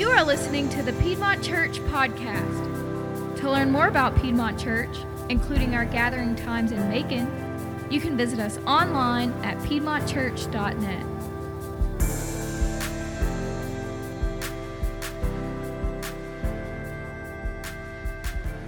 You 0.00 0.08
are 0.08 0.24
listening 0.24 0.70
to 0.70 0.82
the 0.82 0.94
Piedmont 0.94 1.44
Church 1.44 1.78
podcast. 1.80 3.36
To 3.36 3.50
learn 3.50 3.70
more 3.70 3.88
about 3.88 4.16
Piedmont 4.16 4.58
Church, 4.58 4.96
including 5.28 5.74
our 5.74 5.84
gathering 5.84 6.34
times 6.34 6.72
in 6.72 6.88
Macon, 6.88 7.28
you 7.90 8.00
can 8.00 8.16
visit 8.16 8.38
us 8.38 8.56
online 8.64 9.30
at 9.44 9.58
piedmontchurch.net. 9.58 11.06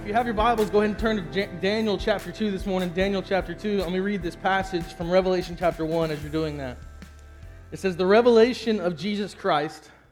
If 0.01 0.07
you 0.07 0.13
have 0.13 0.27
your 0.27 0.35
Bibles, 0.35 0.69
go 0.69 0.81
ahead 0.81 0.91
and 0.91 0.99
turn 0.99 1.15
to 1.31 1.47
Daniel 1.59 1.97
chapter 1.97 2.31
2 2.31 2.51
this 2.51 2.67
morning. 2.67 2.89
Daniel 2.89 3.23
chapter 3.23 3.55
2. 3.55 3.79
Let 3.79 3.91
me 3.91 4.01
read 4.01 4.21
this 4.21 4.35
passage 4.35 4.85
from 4.93 5.09
Revelation 5.09 5.55
chapter 5.57 5.83
1 5.83 6.11
as 6.11 6.21
you're 6.21 6.31
doing 6.31 6.57
that. 6.57 6.77
It 7.71 7.79
says, 7.79 7.97
The 7.97 8.05
revelation 8.05 8.79
of 8.79 8.95
Jesus 8.95 9.33
Christ, 9.33 9.89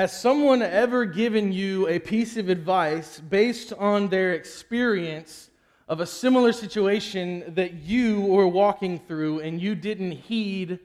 Has 0.00 0.18
someone 0.18 0.62
ever 0.62 1.04
given 1.04 1.52
you 1.52 1.86
a 1.86 1.98
piece 1.98 2.38
of 2.38 2.48
advice 2.48 3.20
based 3.20 3.74
on 3.74 4.08
their 4.08 4.32
experience 4.32 5.50
of 5.88 6.00
a 6.00 6.06
similar 6.06 6.52
situation 6.52 7.44
that 7.48 7.74
you 7.74 8.22
were 8.22 8.48
walking 8.48 8.98
through 8.98 9.40
and 9.40 9.60
you 9.60 9.74
didn't 9.74 10.12
heed 10.12 10.78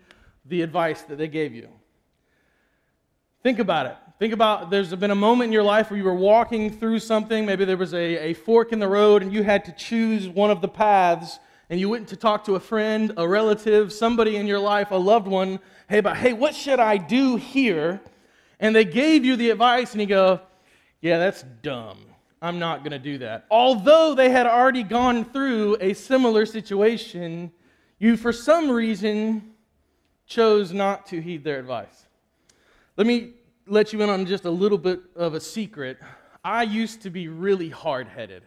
the 0.44 0.62
advice 0.62 1.04
that 1.04 1.18
they 1.18 1.30
gave 1.30 1.56
you? 1.56 1.70
Think 3.42 3.60
about 3.60 3.86
it. 3.86 3.96
Think 4.20 4.34
about 4.34 4.70
there's 4.70 4.94
been 4.94 5.12
a 5.12 5.16
moment 5.16 5.48
in 5.48 5.54
your 5.54 5.64
life 5.64 5.90
where 5.90 5.98
you 5.98 6.04
were 6.04 6.14
walking 6.14 6.70
through 6.70 7.00
something. 7.00 7.46
Maybe 7.46 7.64
there 7.64 7.78
was 7.78 7.94
a, 7.94 8.18
a 8.18 8.34
fork 8.34 8.74
in 8.74 8.80
the 8.80 8.90
road 8.90 9.24
and 9.24 9.32
you 9.32 9.44
had 9.44 9.64
to 9.64 9.72
choose 9.72 10.28
one 10.28 10.52
of 10.52 10.60
the 10.60 10.68
paths 10.68 11.40
and 11.70 11.80
you 11.80 11.88
went 11.88 12.10
to 12.10 12.18
talk 12.18 12.44
to 12.48 12.56
a 12.56 12.60
friend, 12.60 13.14
a 13.16 13.26
relative, 13.26 13.94
somebody 13.94 14.36
in 14.36 14.46
your 14.46 14.60
life, 14.60 14.92
a 14.92 14.96
loved 14.96 15.30
one. 15.30 15.62
Hey, 15.88 16.02
but 16.02 16.18
hey, 16.18 16.34
what 16.34 16.54
should 16.54 16.82
I 16.82 16.98
do 16.98 17.38
here? 17.38 18.02
And 18.60 18.76
they 18.76 18.86
gave 18.86 19.26
you 19.26 19.36
the 19.36 19.50
advice 19.50 19.92
and 19.92 20.02
you 20.02 20.08
go, 20.08 20.42
yeah, 21.02 21.18
that's 21.18 21.44
dumb. 21.62 22.00
I'm 22.42 22.60
not 22.60 22.80
going 22.80 22.92
to 22.92 23.00
do 23.00 23.18
that. 23.20 23.46
Although 23.50 24.14
they 24.14 24.30
had 24.30 24.46
already 24.46 24.84
gone 24.84 25.26
through 25.26 25.78
a 25.80 25.94
similar 25.94 26.46
situation, 26.46 27.52
you, 28.00 28.18
for 28.18 28.32
some 28.32 28.70
reason, 28.70 29.54
chose 30.28 30.72
not 30.72 31.06
to 31.08 31.22
heed 31.22 31.44
their 31.44 31.60
advice. 31.60 32.08
Let 32.98 33.08
me 33.08 33.34
let 33.68 33.94
you 33.94 34.02
in 34.02 34.10
on 34.10 34.26
just 34.26 34.46
a 34.46 34.50
little 34.50 34.78
bit 34.78 35.02
of 35.16 35.34
a 35.34 35.40
secret. 35.40 35.98
I 36.44 36.64
used 36.64 37.02
to 37.02 37.10
be 37.10 37.28
really 37.28 37.70
hard 37.70 38.08
headed. 38.08 38.44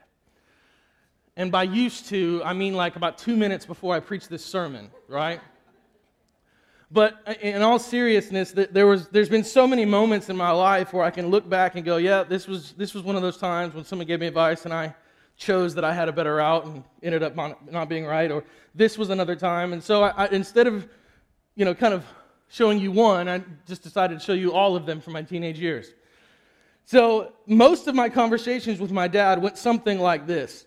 And 1.36 1.53
by 1.53 1.64
used 1.64 2.09
to, 2.09 2.42
I 2.45 2.53
mean 2.53 2.75
like 2.75 2.97
about 2.97 3.19
two 3.19 3.36
minutes 3.36 3.67
before 3.67 3.95
I 3.95 4.01
preached 4.01 4.29
this 4.29 4.45
sermon, 4.45 4.91
right? 5.09 5.41
But 6.91 7.20
uh, 7.27 7.34
in 7.42 7.62
all 7.62 7.78
seriousness, 7.78 8.53
there 8.53 8.86
was, 8.86 9.08
there's 9.08 9.28
been 9.28 9.44
so 9.44 9.67
many 9.67 9.84
moments 9.84 10.31
in 10.31 10.36
my 10.36 10.50
life 10.50 10.92
where 10.92 11.05
I 11.05 11.11
can 11.11 11.28
look 11.28 11.48
back 11.48 11.75
and 11.75 11.84
go, 11.84 11.98
yeah, 11.98 12.22
this 12.22 12.48
was, 12.48 12.72
this 12.72 12.95
was 12.95 13.03
one 13.03 13.17
of 13.17 13.22
those 13.22 13.36
times 13.36 13.75
when 13.75 13.84
someone 13.84 14.06
gave 14.06 14.20
me 14.20 14.27
advice 14.27 14.64
and 14.64 14.72
I 14.72 14.95
chose 15.36 15.75
that 15.75 15.84
I 15.84 15.92
had 15.92 16.08
a 16.08 16.12
better 16.12 16.36
route 16.36 16.64
and 16.64 16.83
ended 17.03 17.22
up 17.22 17.36
not 17.36 17.89
being 17.89 18.06
right, 18.06 18.30
or 18.30 18.42
this 18.74 18.98
was 18.98 19.11
another 19.11 19.36
time. 19.36 19.73
And 19.73 19.83
so 19.83 20.02
I, 20.02 20.24
I, 20.24 20.27
instead 20.29 20.67
of, 20.67 20.89
you 21.55 21.64
know, 21.64 21.74
kind 21.74 21.95
of 21.95 22.05
showing 22.48 22.79
you 22.79 22.90
one, 22.90 23.29
I 23.29 23.42
just 23.67 23.83
decided 23.83 24.18
to 24.18 24.24
show 24.24 24.33
you 24.33 24.52
all 24.52 24.74
of 24.74 24.86
them 24.86 25.01
from 25.01 25.13
my 25.13 25.23
teenage 25.23 25.61
years. 25.61 25.92
So 26.86 27.34
most 27.46 27.86
of 27.86 27.95
my 27.95 28.08
conversations 28.08 28.80
with 28.80 28.90
my 28.90 29.08
dad 29.08 29.42
went 29.42 29.58
something 29.58 30.01
like 30.01 30.27
this. 30.27 30.67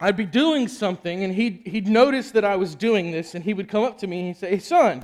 I'd 0.00 0.16
be 0.16 0.24
doing 0.24 0.68
something, 0.68 1.24
and 1.24 1.34
he'd, 1.34 1.62
he'd 1.66 1.88
notice 1.88 2.30
that 2.30 2.44
I 2.44 2.54
was 2.54 2.76
doing 2.76 3.10
this, 3.10 3.34
and 3.34 3.44
he 3.44 3.52
would 3.52 3.68
come 3.68 3.82
up 3.82 3.98
to 3.98 4.06
me 4.06 4.20
and 4.20 4.28
he'd 4.28 4.36
say, 4.36 4.50
Hey, 4.50 4.58
son, 4.60 5.02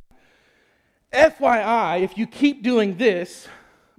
FYI, 1.15 2.01
if 2.01 2.17
you 2.17 2.27
keep 2.27 2.63
doing 2.63 2.97
this, 2.97 3.47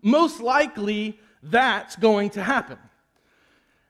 most 0.03 0.41
likely 0.41 1.19
that's 1.43 1.97
going 1.97 2.31
to 2.31 2.43
happen. 2.43 2.79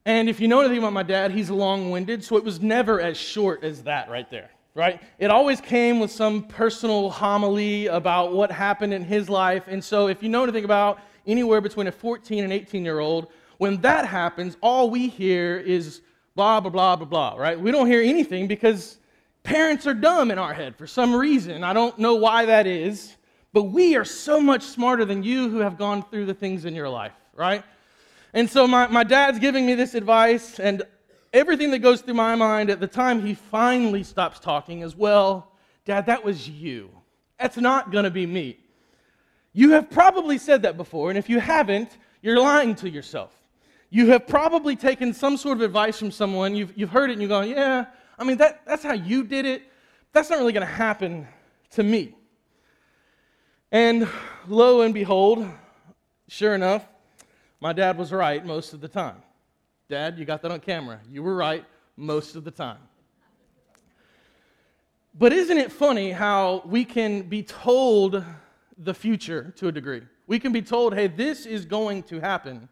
And 0.04 0.28
if 0.28 0.38
you 0.38 0.46
know 0.46 0.60
anything 0.60 0.78
about 0.78 0.92
my 0.92 1.02
dad, 1.02 1.32
he's 1.32 1.50
long 1.50 1.90
winded, 1.90 2.22
so 2.22 2.36
it 2.36 2.44
was 2.44 2.60
never 2.60 3.00
as 3.00 3.16
short 3.16 3.64
as 3.64 3.82
that 3.82 4.08
right 4.08 4.30
there, 4.30 4.50
right? 4.74 5.02
It 5.18 5.30
always 5.30 5.60
came 5.60 5.98
with 5.98 6.12
some 6.12 6.44
personal 6.44 7.10
homily 7.10 7.88
about 7.88 8.32
what 8.32 8.52
happened 8.52 8.94
in 8.94 9.02
his 9.02 9.28
life. 9.28 9.64
And 9.66 9.82
so 9.82 10.06
if 10.06 10.22
you 10.22 10.28
know 10.28 10.44
anything 10.44 10.64
about 10.64 11.00
anywhere 11.26 11.60
between 11.60 11.88
a 11.88 11.92
14 11.92 12.44
and 12.44 12.52
18 12.52 12.84
year 12.84 13.00
old, 13.00 13.26
when 13.58 13.80
that 13.80 14.06
happens, 14.06 14.56
all 14.60 14.90
we 14.90 15.08
hear 15.08 15.58
is 15.58 16.02
blah, 16.36 16.60
blah, 16.60 16.70
blah, 16.70 16.96
blah, 16.96 17.06
blah, 17.06 17.34
right? 17.36 17.58
We 17.58 17.72
don't 17.72 17.88
hear 17.88 18.02
anything 18.02 18.46
because 18.46 18.98
parents 19.46 19.86
are 19.86 19.94
dumb 19.94 20.30
in 20.30 20.38
our 20.38 20.52
head 20.52 20.76
for 20.76 20.86
some 20.86 21.14
reason. 21.14 21.62
I 21.62 21.72
don't 21.72 21.96
know 21.98 22.16
why 22.16 22.46
that 22.46 22.66
is, 22.66 23.16
but 23.52 23.64
we 23.64 23.96
are 23.96 24.04
so 24.04 24.40
much 24.40 24.62
smarter 24.62 25.04
than 25.04 25.22
you 25.22 25.48
who 25.48 25.58
have 25.58 25.78
gone 25.78 26.02
through 26.02 26.26
the 26.26 26.34
things 26.34 26.64
in 26.64 26.74
your 26.74 26.88
life, 26.88 27.12
right? 27.34 27.62
And 28.34 28.50
so 28.50 28.66
my, 28.66 28.88
my 28.88 29.04
dad's 29.04 29.38
giving 29.38 29.64
me 29.64 29.74
this 29.74 29.94
advice, 29.94 30.58
and 30.58 30.82
everything 31.32 31.70
that 31.70 31.78
goes 31.78 32.00
through 32.00 32.14
my 32.14 32.34
mind 32.34 32.70
at 32.70 32.80
the 32.80 32.88
time 32.88 33.24
he 33.24 33.34
finally 33.34 34.02
stops 34.02 34.40
talking 34.40 34.80
is, 34.80 34.96
well, 34.96 35.52
Dad, 35.84 36.06
that 36.06 36.24
was 36.24 36.48
you. 36.48 36.90
That's 37.38 37.56
not 37.56 37.92
going 37.92 38.04
to 38.04 38.10
be 38.10 38.26
me. 38.26 38.58
You 39.52 39.70
have 39.70 39.88
probably 39.88 40.38
said 40.38 40.62
that 40.62 40.76
before, 40.76 41.10
and 41.10 41.16
if 41.16 41.30
you 41.30 41.38
haven't, 41.38 41.96
you're 42.20 42.40
lying 42.40 42.74
to 42.76 42.90
yourself. 42.90 43.32
You 43.90 44.08
have 44.08 44.26
probably 44.26 44.74
taken 44.74 45.14
some 45.14 45.36
sort 45.36 45.58
of 45.58 45.62
advice 45.62 45.98
from 45.98 46.10
someone, 46.10 46.56
you've, 46.56 46.76
you've 46.76 46.90
heard 46.90 47.10
it, 47.10 47.12
and 47.12 47.22
you're 47.22 47.28
going, 47.28 47.50
yeah, 47.50 47.86
I 48.18 48.24
mean, 48.24 48.38
that, 48.38 48.62
that's 48.66 48.82
how 48.82 48.94
you 48.94 49.24
did 49.24 49.46
it. 49.46 49.62
That's 50.12 50.30
not 50.30 50.38
really 50.38 50.52
going 50.52 50.66
to 50.66 50.72
happen 50.72 51.28
to 51.70 51.82
me. 51.82 52.14
And 53.70 54.08
lo 54.46 54.80
and 54.82 54.94
behold, 54.94 55.46
sure 56.28 56.54
enough, 56.54 56.86
my 57.60 57.72
dad 57.72 57.98
was 57.98 58.12
right 58.12 58.44
most 58.44 58.72
of 58.72 58.80
the 58.80 58.88
time. 58.88 59.22
Dad, 59.88 60.18
you 60.18 60.24
got 60.24 60.42
that 60.42 60.50
on 60.50 60.60
camera. 60.60 61.00
You 61.10 61.22
were 61.22 61.34
right 61.34 61.64
most 61.96 62.36
of 62.36 62.44
the 62.44 62.50
time. 62.50 62.78
But 65.18 65.32
isn't 65.32 65.56
it 65.56 65.72
funny 65.72 66.12
how 66.12 66.62
we 66.64 66.84
can 66.84 67.22
be 67.22 67.42
told 67.42 68.24
the 68.78 68.94
future 68.94 69.52
to 69.56 69.68
a 69.68 69.72
degree? 69.72 70.02
We 70.26 70.38
can 70.38 70.52
be 70.52 70.62
told, 70.62 70.94
hey, 70.94 71.06
this 71.06 71.46
is 71.46 71.64
going 71.64 72.02
to 72.04 72.20
happen, 72.20 72.68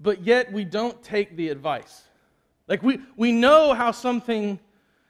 but 0.00 0.22
yet 0.24 0.52
we 0.52 0.64
don't 0.64 1.02
take 1.02 1.36
the 1.36 1.48
advice. 1.48 2.03
Like 2.66 2.82
we, 2.82 3.00
we 3.16 3.32
know 3.32 3.74
how 3.74 3.90
something 3.90 4.58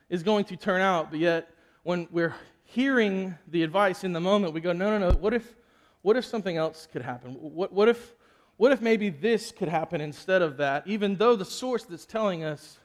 is 0.09 0.23
going 0.23 0.45
to 0.47 0.57
turn 0.57 0.81
out, 0.81 1.11
but 1.11 1.21
yet 1.21 1.51
when 1.85 2.09
we're 2.11 2.35
hearing 2.65 3.35
the 3.49 3.63
advice 3.63 4.03
in 4.03 4.13
the 4.13 4.21
moment, 4.21 4.53
we 4.53 4.61
go, 4.61 4.73
no, 4.73 4.99
no, 4.99 5.11
no, 5.11 5.17
what 5.17 5.33
if, 5.33 5.55
what 6.03 6.17
if 6.17 6.25
something 6.25 6.57
else 6.57 6.89
could 6.91 7.03
happen? 7.03 7.33
What, 7.33 7.73
what, 7.73 7.89
if, 7.89 8.15
what 8.57 8.73
if 8.73 8.81
maybe 8.81 9.09
this 9.09 9.53
could 9.53 9.69
happen 9.69 10.01
instead 10.01 10.43
of 10.43 10.57
that, 10.57 10.87
even 10.87 11.17
though 11.17 11.37
the 11.37 11.45
source 11.45 11.85
that's 11.85 12.07
telling 12.07 12.43
us 12.43 12.79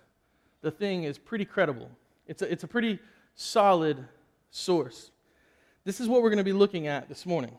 the 0.61 0.69
thing 0.69 1.03
is 1.03 1.17
pretty 1.17 1.45
credible? 1.45 1.89
It's 2.27 2.43
a, 2.43 2.51
it's 2.51 2.63
a 2.63 2.67
pretty 2.67 2.99
solid 3.33 4.05
source. 4.51 5.09
This 5.83 5.99
is 5.99 6.07
what 6.07 6.21
we're 6.21 6.29
going 6.29 6.37
to 6.37 6.43
be 6.43 6.53
looking 6.53 6.85
at 6.85 7.09
this 7.09 7.25
morning, 7.25 7.57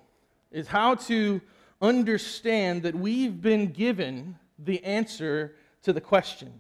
is 0.53 0.69
how 0.69 0.95
to 0.95 1.41
understand 1.83 2.85
that 2.85 2.95
we've 2.95 3.41
been 3.41 3.73
given 3.73 4.37
the 4.59 4.85
answer 4.85 5.57
to 5.83 5.93
the 5.93 6.01
question. 6.01 6.53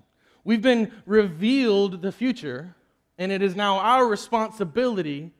We've 0.45 0.63
been 0.63 0.91
revealed 1.07 2.03
the 2.03 2.13
future, 2.13 2.75
and 3.19 3.31
it 3.31 3.43
is 3.43 3.55
now 3.55 3.79
our 3.79 4.07
responsibility 4.07 5.33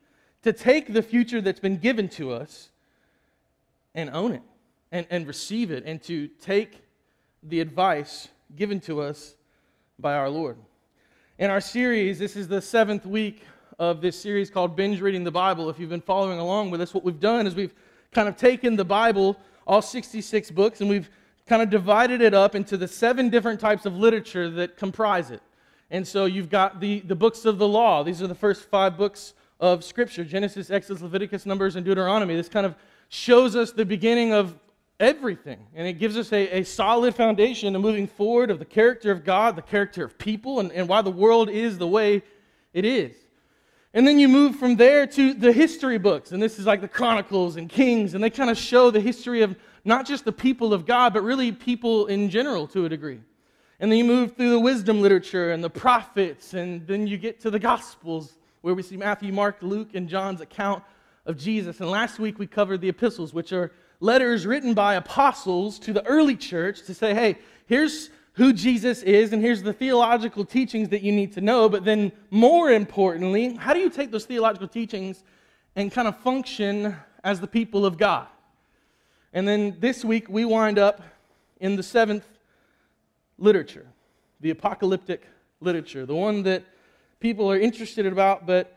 to 0.43 0.53
take 0.53 0.93
the 0.93 1.01
future 1.01 1.41
that's 1.41 1.59
been 1.59 1.77
given 1.77 2.09
to 2.09 2.31
us 2.31 2.69
and 3.93 4.09
own 4.11 4.31
it 4.33 4.41
and, 4.91 5.05
and 5.09 5.27
receive 5.27 5.71
it 5.71 5.83
and 5.85 6.01
to 6.03 6.27
take 6.27 6.83
the 7.43 7.59
advice 7.59 8.27
given 8.55 8.79
to 8.81 9.01
us 9.01 9.35
by 9.99 10.15
our 10.15 10.29
Lord. 10.29 10.57
In 11.39 11.49
our 11.49 11.61
series, 11.61 12.19
this 12.19 12.35
is 12.35 12.47
the 12.47 12.61
seventh 12.61 13.05
week 13.05 13.43
of 13.79 14.01
this 14.01 14.19
series 14.19 14.49
called 14.49 14.75
Binge 14.75 15.01
Reading 15.01 15.23
the 15.23 15.31
Bible. 15.31 15.69
If 15.69 15.79
you've 15.79 15.89
been 15.89 16.01
following 16.01 16.39
along 16.39 16.69
with 16.69 16.81
us, 16.81 16.93
what 16.93 17.03
we've 17.03 17.19
done 17.19 17.47
is 17.47 17.55
we've 17.55 17.73
kind 18.11 18.29
of 18.29 18.37
taken 18.37 18.75
the 18.75 18.85
Bible, 18.85 19.37
all 19.65 19.81
66 19.81 20.51
books, 20.51 20.81
and 20.81 20.89
we've 20.89 21.09
kind 21.47 21.61
of 21.61 21.69
divided 21.69 22.21
it 22.21 22.33
up 22.33 22.55
into 22.55 22.77
the 22.77 22.87
seven 22.87 23.29
different 23.29 23.59
types 23.59 23.85
of 23.85 23.95
literature 23.97 24.49
that 24.49 24.77
comprise 24.77 25.31
it. 25.31 25.41
And 25.89 26.07
so 26.07 26.25
you've 26.25 26.49
got 26.49 26.79
the, 26.79 27.01
the 27.01 27.15
books 27.15 27.45
of 27.45 27.57
the 27.57 27.67
law. 27.67 28.03
These 28.03 28.21
are 28.21 28.27
the 28.27 28.35
first 28.35 28.69
five 28.69 28.97
books 28.97 29.33
of 29.59 29.83
Scripture 29.83 30.23
Genesis, 30.23 30.71
Exodus, 30.71 31.01
Leviticus, 31.01 31.45
Numbers, 31.45 31.75
and 31.75 31.85
Deuteronomy. 31.85 32.35
This 32.35 32.49
kind 32.49 32.65
of 32.65 32.75
shows 33.09 33.55
us 33.55 33.71
the 33.71 33.85
beginning 33.85 34.33
of 34.33 34.57
everything. 34.99 35.59
And 35.75 35.87
it 35.87 35.93
gives 35.93 36.15
us 36.15 36.31
a, 36.31 36.59
a 36.59 36.63
solid 36.63 37.13
foundation 37.13 37.75
of 37.75 37.81
moving 37.81 38.07
forward 38.07 38.49
of 38.49 38.59
the 38.59 38.65
character 38.65 39.11
of 39.11 39.25
God, 39.25 39.55
the 39.55 39.61
character 39.61 40.05
of 40.05 40.17
people, 40.17 40.59
and, 40.59 40.71
and 40.71 40.87
why 40.87 41.01
the 41.01 41.11
world 41.11 41.49
is 41.49 41.77
the 41.77 41.87
way 41.87 42.23
it 42.73 42.85
is. 42.85 43.13
And 43.93 44.07
then 44.07 44.17
you 44.17 44.29
move 44.29 44.55
from 44.55 44.77
there 44.77 45.05
to 45.05 45.33
the 45.33 45.51
history 45.51 45.97
books. 45.97 46.31
And 46.31 46.41
this 46.41 46.57
is 46.57 46.65
like 46.65 46.79
the 46.79 46.87
Chronicles 46.87 47.57
and 47.57 47.69
Kings. 47.69 48.13
And 48.13 48.23
they 48.23 48.29
kind 48.29 48.49
of 48.49 48.57
show 48.57 48.89
the 48.89 49.01
history 49.01 49.41
of 49.41 49.57
not 49.83 50.05
just 50.05 50.25
the 50.25 50.31
people 50.31 50.73
of 50.73 50.85
God, 50.85 51.13
but 51.13 51.21
really 51.21 51.51
people 51.51 52.07
in 52.07 52.29
general 52.29 52.67
to 52.67 52.85
a 52.85 52.89
degree. 52.89 53.19
And 53.79 53.91
then 53.91 53.97
you 53.97 54.05
move 54.05 54.35
through 54.35 54.51
the 54.51 54.59
wisdom 54.59 55.01
literature 55.01 55.51
and 55.51 55.63
the 55.63 55.69
prophets. 55.69 56.53
And 56.53 56.85
then 56.85 57.07
you 57.07 57.17
get 57.17 57.39
to 57.41 57.49
the 57.49 57.59
Gospels, 57.59 58.37
where 58.61 58.75
we 58.75 58.83
see 58.83 58.95
Matthew, 58.95 59.33
Mark, 59.33 59.57
Luke, 59.61 59.95
and 59.95 60.07
John's 60.07 60.39
account 60.39 60.83
of 61.25 61.37
Jesus. 61.37 61.79
And 61.79 61.89
last 61.89 62.19
week 62.19 62.37
we 62.37 62.45
covered 62.45 62.81
the 62.81 62.89
epistles, 62.89 63.33
which 63.33 63.51
are 63.53 63.71
letters 63.99 64.45
written 64.45 64.73
by 64.73 64.95
apostles 64.95 65.79
to 65.79 65.93
the 65.93 66.05
early 66.05 66.35
church 66.35 66.83
to 66.83 66.93
say, 66.93 67.13
hey, 67.13 67.39
here's 67.65 68.11
who 68.33 68.53
Jesus 68.53 69.03
is, 69.03 69.33
and 69.33 69.41
here's 69.41 69.61
the 69.61 69.73
theological 69.73 70.45
teachings 70.45 70.89
that 70.89 71.01
you 71.01 71.11
need 71.11 71.33
to 71.33 71.41
know. 71.41 71.67
But 71.67 71.83
then, 71.83 72.11
more 72.29 72.71
importantly, 72.71 73.55
how 73.55 73.73
do 73.73 73.79
you 73.79 73.89
take 73.89 74.11
those 74.11 74.25
theological 74.25 74.67
teachings 74.67 75.23
and 75.75 75.91
kind 75.91 76.07
of 76.07 76.17
function 76.19 76.95
as 77.23 77.39
the 77.39 77.47
people 77.47 77.85
of 77.85 77.97
God? 77.97 78.27
And 79.33 79.47
then 79.47 79.77
this 79.79 80.03
week, 80.03 80.27
we 80.29 80.45
wind 80.45 80.77
up 80.77 81.01
in 81.59 81.75
the 81.75 81.83
seventh 81.83 82.25
literature, 83.37 83.87
the 84.41 84.49
apocalyptic 84.49 85.25
literature, 85.61 86.05
the 86.05 86.15
one 86.15 86.43
that 86.43 86.63
people 87.19 87.49
are 87.51 87.57
interested 87.57 88.05
about 88.05 88.45
but 88.45 88.75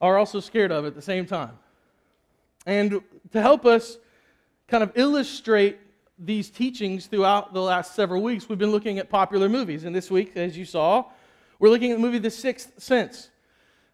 are 0.00 0.18
also 0.18 0.38
scared 0.40 0.70
of 0.70 0.84
at 0.84 0.94
the 0.94 1.02
same 1.02 1.26
time. 1.26 1.58
And 2.66 3.00
to 3.32 3.40
help 3.40 3.64
us 3.64 3.98
kind 4.68 4.82
of 4.82 4.92
illustrate 4.94 5.78
these 6.18 6.50
teachings 6.50 7.06
throughout 7.06 7.52
the 7.52 7.60
last 7.60 7.94
several 7.94 8.22
weeks, 8.22 8.48
we've 8.48 8.58
been 8.58 8.70
looking 8.70 8.98
at 8.98 9.08
popular 9.08 9.48
movies. 9.48 9.84
And 9.84 9.94
this 9.94 10.10
week, 10.10 10.36
as 10.36 10.56
you 10.56 10.64
saw, 10.64 11.04
we're 11.58 11.68
looking 11.68 11.92
at 11.92 11.96
the 11.96 12.02
movie 12.02 12.18
The 12.18 12.30
Sixth 12.30 12.72
Sense. 12.78 13.30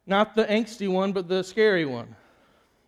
Not 0.07 0.35
the 0.35 0.45
angsty 0.45 0.89
one, 0.89 1.13
but 1.13 1.29
the 1.29 1.43
scary 1.43 1.85
one. 1.85 2.17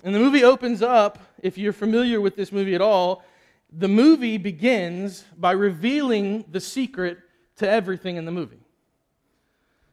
And 0.05 0.15
the 0.15 0.19
movie 0.19 0.45
opens 0.45 0.83
up, 0.83 1.19
if 1.43 1.57
you're 1.57 1.73
familiar 1.73 2.21
with 2.21 2.37
this 2.37 2.53
movie 2.53 2.75
at 2.75 2.83
all, 2.83 3.25
the 3.73 3.89
movie 3.89 4.37
begins 4.37 5.25
by 5.39 5.53
revealing 5.53 6.45
the 6.53 6.61
secret 6.61 7.19
to 7.57 7.69
everything 7.69 8.17
in 8.17 8.27
the 8.27 8.31
movie. 8.31 8.61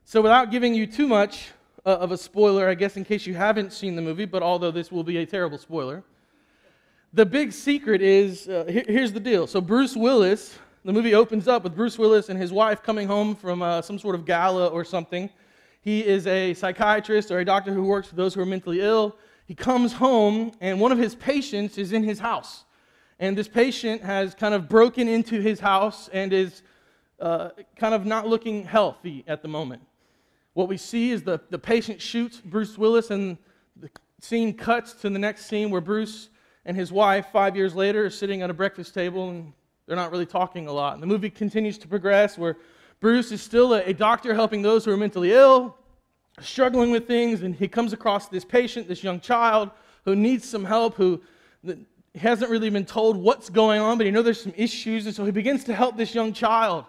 So, 0.04 0.22
without 0.22 0.52
giving 0.52 0.76
you 0.76 0.86
too 0.86 1.08
much 1.08 1.52
uh, 1.86 1.92
of 1.92 2.12
a 2.12 2.18
spoiler, 2.18 2.68
I 2.68 2.74
guess, 2.74 2.98
in 2.98 3.06
case 3.06 3.26
you 3.26 3.36
haven't 3.36 3.72
seen 3.72 3.96
the 3.96 4.02
movie, 4.02 4.26
but 4.26 4.44
although 4.44 4.70
this 4.70 4.92
will 4.92 5.06
be 5.06 5.16
a 5.18 5.26
terrible 5.26 5.58
spoiler, 5.58 6.04
the 7.14 7.26
big 7.26 7.54
secret 7.54 8.02
is 8.02 8.50
uh, 8.50 8.66
here, 8.68 8.84
here's 8.86 9.14
the 9.14 9.20
deal. 9.22 9.48
So, 9.48 9.62
Bruce 9.62 9.96
Willis, 9.96 10.60
the 10.84 10.92
movie 10.92 11.16
opens 11.16 11.48
up 11.48 11.64
with 11.64 11.74
Bruce 11.74 11.98
Willis 11.98 12.28
and 12.28 12.38
his 12.38 12.52
wife 12.52 12.84
coming 12.84 13.08
home 13.08 13.34
from 13.34 13.62
uh, 13.62 13.82
some 13.82 13.98
sort 13.98 14.16
of 14.16 14.26
gala 14.26 14.68
or 14.68 14.84
something. 14.84 15.30
He 15.82 16.06
is 16.06 16.28
a 16.28 16.54
psychiatrist 16.54 17.32
or 17.32 17.40
a 17.40 17.46
doctor 17.46 17.74
who 17.74 17.86
works 17.86 18.10
with 18.10 18.18
those 18.18 18.34
who 18.34 18.42
are 18.42 18.46
mentally 18.46 18.82
ill. 18.82 19.16
He 19.52 19.56
comes 19.56 19.92
home, 19.92 20.54
and 20.62 20.80
one 20.80 20.94
of 20.94 20.98
his 20.98 21.14
patients 21.14 21.78
is 21.78 21.92
in 21.92 22.04
his 22.04 22.20
house. 22.20 22.64
And 23.20 23.38
this 23.38 23.50
patient 23.50 24.02
has 24.02 24.34
kind 24.34 24.54
of 24.54 24.70
broken 24.70 25.10
into 25.10 25.42
his 25.42 25.60
house 25.60 26.08
and 26.14 26.32
is 26.32 26.62
uh, 27.20 27.50
kind 27.76 27.94
of 27.94 28.06
not 28.06 28.26
looking 28.26 28.64
healthy 28.64 29.26
at 29.28 29.42
the 29.42 29.50
moment. 29.50 29.82
What 30.54 30.70
we 30.70 30.78
see 30.78 31.12
is 31.12 31.24
the, 31.24 31.42
the 31.50 31.60
patient 31.60 32.02
shoots 32.02 32.40
Bruce 32.40 32.78
Willis, 32.78 33.12
and 33.12 33.38
the 33.76 33.90
scene 34.22 34.54
cuts 34.54 34.94
to 35.02 35.10
the 35.10 35.20
next 35.20 35.48
scene 35.48 35.70
where 35.70 35.82
Bruce 35.82 36.30
and 36.64 36.78
his 36.78 36.94
wife, 36.94 37.26
five 37.34 37.54
years 37.54 37.76
later, 37.76 38.06
are 38.06 38.10
sitting 38.10 38.42
at 38.44 38.50
a 38.50 38.54
breakfast 38.54 38.94
table 38.94 39.32
and 39.32 39.52
they're 39.86 39.98
not 39.98 40.12
really 40.12 40.26
talking 40.26 40.70
a 40.70 40.72
lot. 40.72 40.94
And 40.94 41.04
the 41.04 41.08
movie 41.08 41.30
continues 41.30 41.78
to 41.80 41.90
progress 41.90 42.38
where 42.38 42.56
Bruce 43.02 43.34
is 43.34 43.42
still 43.42 43.74
a, 43.74 43.82
a 43.82 43.94
doctor 43.94 44.34
helping 44.34 44.62
those 44.62 44.86
who 44.86 44.92
are 44.94 44.98
mentally 44.98 45.34
ill, 45.34 45.76
struggling 46.40 46.92
with 46.92 47.08
things, 47.08 47.42
and 47.42 47.56
he 47.56 47.68
comes 47.68 47.94
across 47.94 48.28
this 48.30 48.46
patient, 48.46 48.88
this 48.88 49.04
young 49.04 49.20
child 49.20 49.72
who 50.06 50.16
needs 50.16 50.48
some 50.48 50.66
help, 50.66 50.96
who 50.96 51.22
hasn't 52.16 52.50
really 52.50 52.70
been 52.70 52.86
told 52.86 53.18
what's 53.18 53.50
going 53.50 53.82
on, 53.82 53.98
but 53.98 54.06
he 54.06 54.12
knows 54.12 54.26
there's 54.26 54.42
some 54.42 54.54
issues, 54.56 55.06
and 55.06 55.16
so 55.16 55.26
he 55.26 55.32
begins 55.32 55.64
to 55.66 55.74
help 55.74 55.98
this 55.98 56.16
young 56.16 56.34
child. 56.34 56.86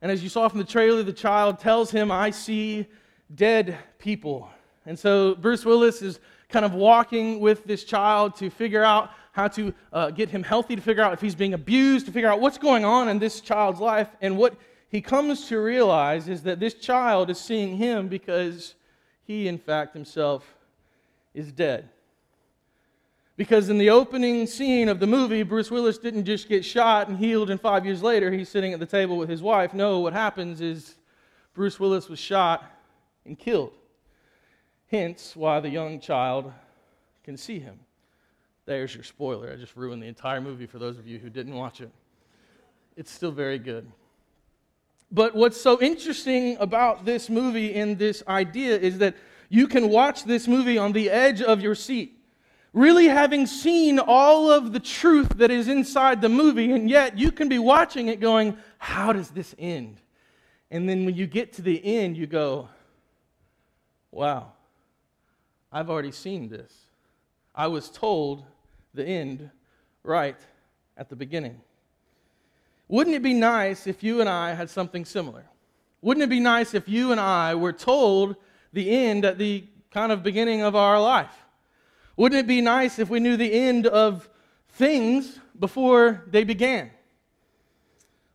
And 0.00 0.10
as 0.10 0.22
you 0.22 0.28
saw 0.28 0.48
from 0.48 0.58
the 0.58 0.64
trailer, 0.64 1.02
the 1.02 1.12
child 1.12 1.58
tells 1.58 1.90
him, 1.90 2.10
I 2.10 2.30
see 2.30 2.86
dead 3.34 3.76
people. 3.98 4.50
And 4.86 4.98
so 4.98 5.34
Bruce 5.34 5.64
Willis 5.64 6.02
is 6.02 6.20
kind 6.48 6.64
of 6.64 6.74
walking 6.74 7.40
with 7.40 7.64
this 7.64 7.84
child 7.84 8.36
to 8.36 8.50
figure 8.50 8.84
out 8.84 9.10
how 9.32 9.48
to 9.48 9.74
uh, 9.92 10.10
get 10.10 10.28
him 10.28 10.42
healthy, 10.42 10.76
to 10.76 10.82
figure 10.82 11.02
out 11.02 11.12
if 11.12 11.20
he's 11.20 11.34
being 11.34 11.54
abused, 11.54 12.06
to 12.06 12.12
figure 12.12 12.28
out 12.28 12.40
what's 12.40 12.58
going 12.58 12.84
on 12.84 13.08
in 13.08 13.18
this 13.18 13.40
child's 13.40 13.80
life. 13.80 14.08
And 14.20 14.36
what 14.36 14.56
he 14.88 15.00
comes 15.00 15.48
to 15.48 15.58
realize 15.58 16.28
is 16.28 16.42
that 16.42 16.60
this 16.60 16.74
child 16.74 17.30
is 17.30 17.38
seeing 17.38 17.76
him 17.76 18.06
because 18.08 18.74
he, 19.26 19.48
in 19.48 19.58
fact, 19.58 19.94
himself 19.94 20.54
is 21.34 21.52
dead. 21.52 21.88
Because 23.36 23.68
in 23.68 23.78
the 23.78 23.90
opening 23.90 24.46
scene 24.46 24.88
of 24.88 25.00
the 25.00 25.06
movie, 25.06 25.42
Bruce 25.42 25.70
Willis 25.70 25.98
didn't 25.98 26.24
just 26.24 26.48
get 26.48 26.64
shot 26.64 27.08
and 27.08 27.18
healed, 27.18 27.50
and 27.50 27.60
five 27.60 27.84
years 27.84 28.02
later 28.02 28.30
he's 28.30 28.48
sitting 28.48 28.72
at 28.72 28.78
the 28.78 28.86
table 28.86 29.16
with 29.16 29.28
his 29.28 29.42
wife. 29.42 29.74
No, 29.74 29.98
what 30.00 30.12
happens 30.12 30.60
is 30.60 30.94
Bruce 31.52 31.80
Willis 31.80 32.08
was 32.08 32.20
shot 32.20 32.64
and 33.24 33.36
killed. 33.36 33.72
Hence, 34.88 35.34
why 35.34 35.58
the 35.58 35.68
young 35.68 35.98
child 35.98 36.52
can 37.24 37.36
see 37.36 37.58
him. 37.58 37.80
There's 38.66 38.94
your 38.94 39.02
spoiler. 39.04 39.52
I 39.52 39.56
just 39.56 39.74
ruined 39.76 40.02
the 40.02 40.06
entire 40.06 40.40
movie 40.40 40.66
for 40.66 40.78
those 40.78 40.98
of 40.98 41.06
you 41.06 41.18
who 41.18 41.28
didn't 41.28 41.54
watch 41.54 41.80
it. 41.80 41.90
It's 42.96 43.10
still 43.10 43.32
very 43.32 43.58
good. 43.58 43.90
But 45.14 45.36
what's 45.36 45.60
so 45.60 45.80
interesting 45.80 46.56
about 46.58 47.04
this 47.04 47.30
movie 47.30 47.76
and 47.76 47.96
this 47.96 48.24
idea 48.26 48.76
is 48.76 48.98
that 48.98 49.14
you 49.48 49.68
can 49.68 49.88
watch 49.88 50.24
this 50.24 50.48
movie 50.48 50.76
on 50.76 50.90
the 50.90 51.08
edge 51.08 51.40
of 51.40 51.60
your 51.60 51.76
seat, 51.76 52.18
really 52.72 53.06
having 53.06 53.46
seen 53.46 54.00
all 54.00 54.50
of 54.50 54.72
the 54.72 54.80
truth 54.80 55.28
that 55.36 55.52
is 55.52 55.68
inside 55.68 56.20
the 56.20 56.28
movie, 56.28 56.72
and 56.72 56.90
yet 56.90 57.16
you 57.16 57.30
can 57.30 57.48
be 57.48 57.60
watching 57.60 58.08
it 58.08 58.18
going, 58.18 58.56
How 58.78 59.12
does 59.12 59.30
this 59.30 59.54
end? 59.56 60.00
And 60.72 60.88
then 60.88 61.04
when 61.04 61.14
you 61.14 61.28
get 61.28 61.52
to 61.54 61.62
the 61.62 61.80
end, 61.84 62.16
you 62.16 62.26
go, 62.26 62.68
Wow, 64.10 64.50
I've 65.70 65.90
already 65.90 66.10
seen 66.10 66.48
this. 66.48 66.72
I 67.54 67.68
was 67.68 67.88
told 67.88 68.42
the 68.94 69.06
end 69.06 69.48
right 70.02 70.40
at 70.96 71.08
the 71.08 71.14
beginning. 71.14 71.60
Wouldn't 72.88 73.16
it 73.16 73.22
be 73.22 73.34
nice 73.34 73.86
if 73.86 74.02
you 74.02 74.20
and 74.20 74.28
I 74.28 74.54
had 74.54 74.68
something 74.70 75.04
similar? 75.04 75.44
Wouldn't 76.02 76.22
it 76.22 76.30
be 76.30 76.40
nice 76.40 76.74
if 76.74 76.88
you 76.88 77.12
and 77.12 77.20
I 77.20 77.54
were 77.54 77.72
told 77.72 78.36
the 78.72 78.90
end 78.90 79.24
at 79.24 79.38
the 79.38 79.64
kind 79.90 80.12
of 80.12 80.22
beginning 80.22 80.62
of 80.62 80.76
our 80.76 81.00
life? 81.00 81.34
Wouldn't 82.16 82.38
it 82.38 82.46
be 82.46 82.60
nice 82.60 82.98
if 82.98 83.08
we 83.08 83.20
knew 83.20 83.36
the 83.36 83.52
end 83.52 83.86
of 83.86 84.28
things 84.70 85.38
before 85.58 86.24
they 86.26 86.44
began? 86.44 86.90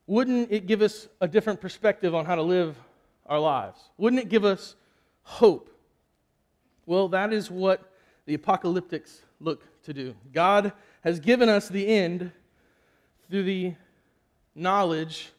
Wouldn't 0.08 0.52
it 0.52 0.66
give 0.66 0.82
us 0.82 1.08
a 1.22 1.28
different 1.28 1.62
perspective 1.62 2.16
on 2.16 2.26
how 2.26 2.36
to 2.36 2.42
live 2.42 2.76
our 3.28 3.40
lives? 3.40 3.80
Wouldn't 3.98 4.22
it 4.22 4.30
give 4.30 4.44
us 4.44 4.76
hope? 5.22 5.70
Well, 6.88 7.08
that 7.10 7.32
is 7.32 7.52
what 7.52 7.94
the 8.26 8.36
apocalyptics 8.36 9.22
look 9.40 9.64
to 9.84 9.94
do. 9.94 10.16
God 10.34 10.74
has 11.04 11.20
given 11.20 11.48
us 11.50 11.70
the 11.70 11.88
end 11.88 12.32
through 13.30 13.44
the 13.44 13.76
knowledge 14.60 15.32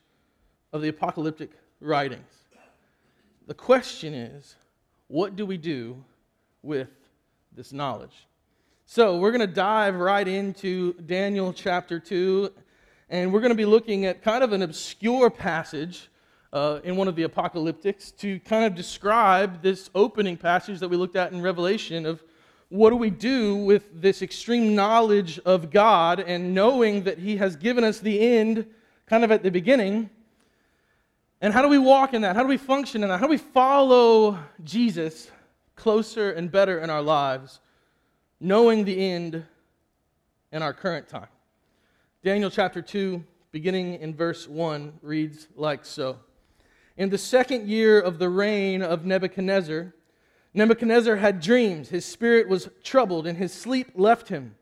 of 0.73 0.83
the 0.83 0.89
apocalyptic 0.89 1.51
writings. 1.81 2.33
The 3.47 3.55
question 3.55 4.15
is, 4.15 4.55
what 5.09 5.37
do 5.37 5.45
we 5.45 5.57
do 5.57 6.03
with 6.63 6.89
this 7.55 7.73
knowledge? 7.73 8.27
So, 8.87 9.19
we're 9.19 9.31
going 9.31 9.41
to 9.41 9.47
dive 9.47 9.97
right 9.97 10.27
into 10.27 10.95
Daniel 10.95 11.53
chapter 11.53 12.01
2, 12.01 12.51
and 13.09 13.33
we're 13.33 13.41
going 13.41 13.51
to 13.51 13.57
be 13.57 13.65
looking 13.65 14.07
at 14.07 14.23
kind 14.23 14.43
of 14.43 14.53
an 14.53 14.63
obscure 14.63 15.31
passage 15.31 16.09
uh, 16.53 16.81
in 16.83 16.97
one 16.97 17.07
of 17.07 17.15
the 17.15 17.25
apocalyptics 17.25 18.17
to 18.19 18.41
kind 18.41 18.65
of 18.65 18.75
describe 18.75 19.63
this 19.63 19.91
opening 19.95 20.37
passage 20.37 20.81
that 20.81 20.89
we 20.89 20.97
looked 20.97 21.17
at 21.17 21.33
in 21.33 21.41
Revelation 21.41 22.07
of 22.07 22.23
what 22.69 22.91
do 22.91 22.97
we 22.97 23.11
do 23.11 23.57
with 23.57 24.01
this 24.01 24.23
extreme 24.23 24.75
knowledge 24.75 25.39
of 25.41 25.71
God 25.71 26.21
and 26.21 26.55
knowing 26.55 27.03
that 27.05 27.19
He 27.19 27.37
has 27.37 27.57
given 27.57 27.85
us 27.85 27.99
the 27.99 28.21
end 28.21 28.67
kind 29.11 29.25
of 29.25 29.33
at 29.33 29.43
the 29.43 29.51
beginning. 29.51 30.09
And 31.41 31.53
how 31.53 31.63
do 31.63 31.69
we 31.69 31.79
walk 31.79 32.15
in 32.15 32.23
that? 32.23 32.37
How 32.37 32.43
do 32.43 32.49
we 32.49 32.57
function 32.57 33.03
in 33.03 33.09
that? 33.09 33.19
How 33.19 33.27
do 33.27 33.31
we 33.31 33.39
follow 33.39 34.39
Jesus 34.63 35.33
closer 35.75 36.31
and 36.31 36.49
better 36.49 36.79
in 36.79 36.91
our 36.91 37.03
lives, 37.03 37.59
knowing 38.39 38.85
the 38.85 39.11
end 39.11 39.45
in 40.53 40.63
our 40.63 40.73
current 40.73 41.09
time? 41.09 41.27
Daniel 42.23 42.51
chapter 42.51 42.81
2, 42.81 43.25
beginning 43.51 43.95
in 43.95 44.15
verse 44.15 44.47
1, 44.47 44.93
reads 45.03 45.49
like 45.57 45.85
so. 45.85 46.21
In 46.97 47.11
the 47.11 47.19
second 47.19 47.67
year 47.67 47.99
of 47.99 48.21
the 48.21 48.29
reign 48.29 48.81
of 48.81 49.05
Nebuchadnezzar, 49.05 49.93
Nebuchadnezzar 50.55 51.17
had 51.17 51.41
dreams. 51.41 51.89
His 51.89 52.05
spirit 52.05 52.49
was 52.49 52.69
troubled, 52.85 53.27
and 53.27 53.37
his 53.37 53.53
sleep 53.53 53.91
left 53.97 54.29
him. 54.29 54.55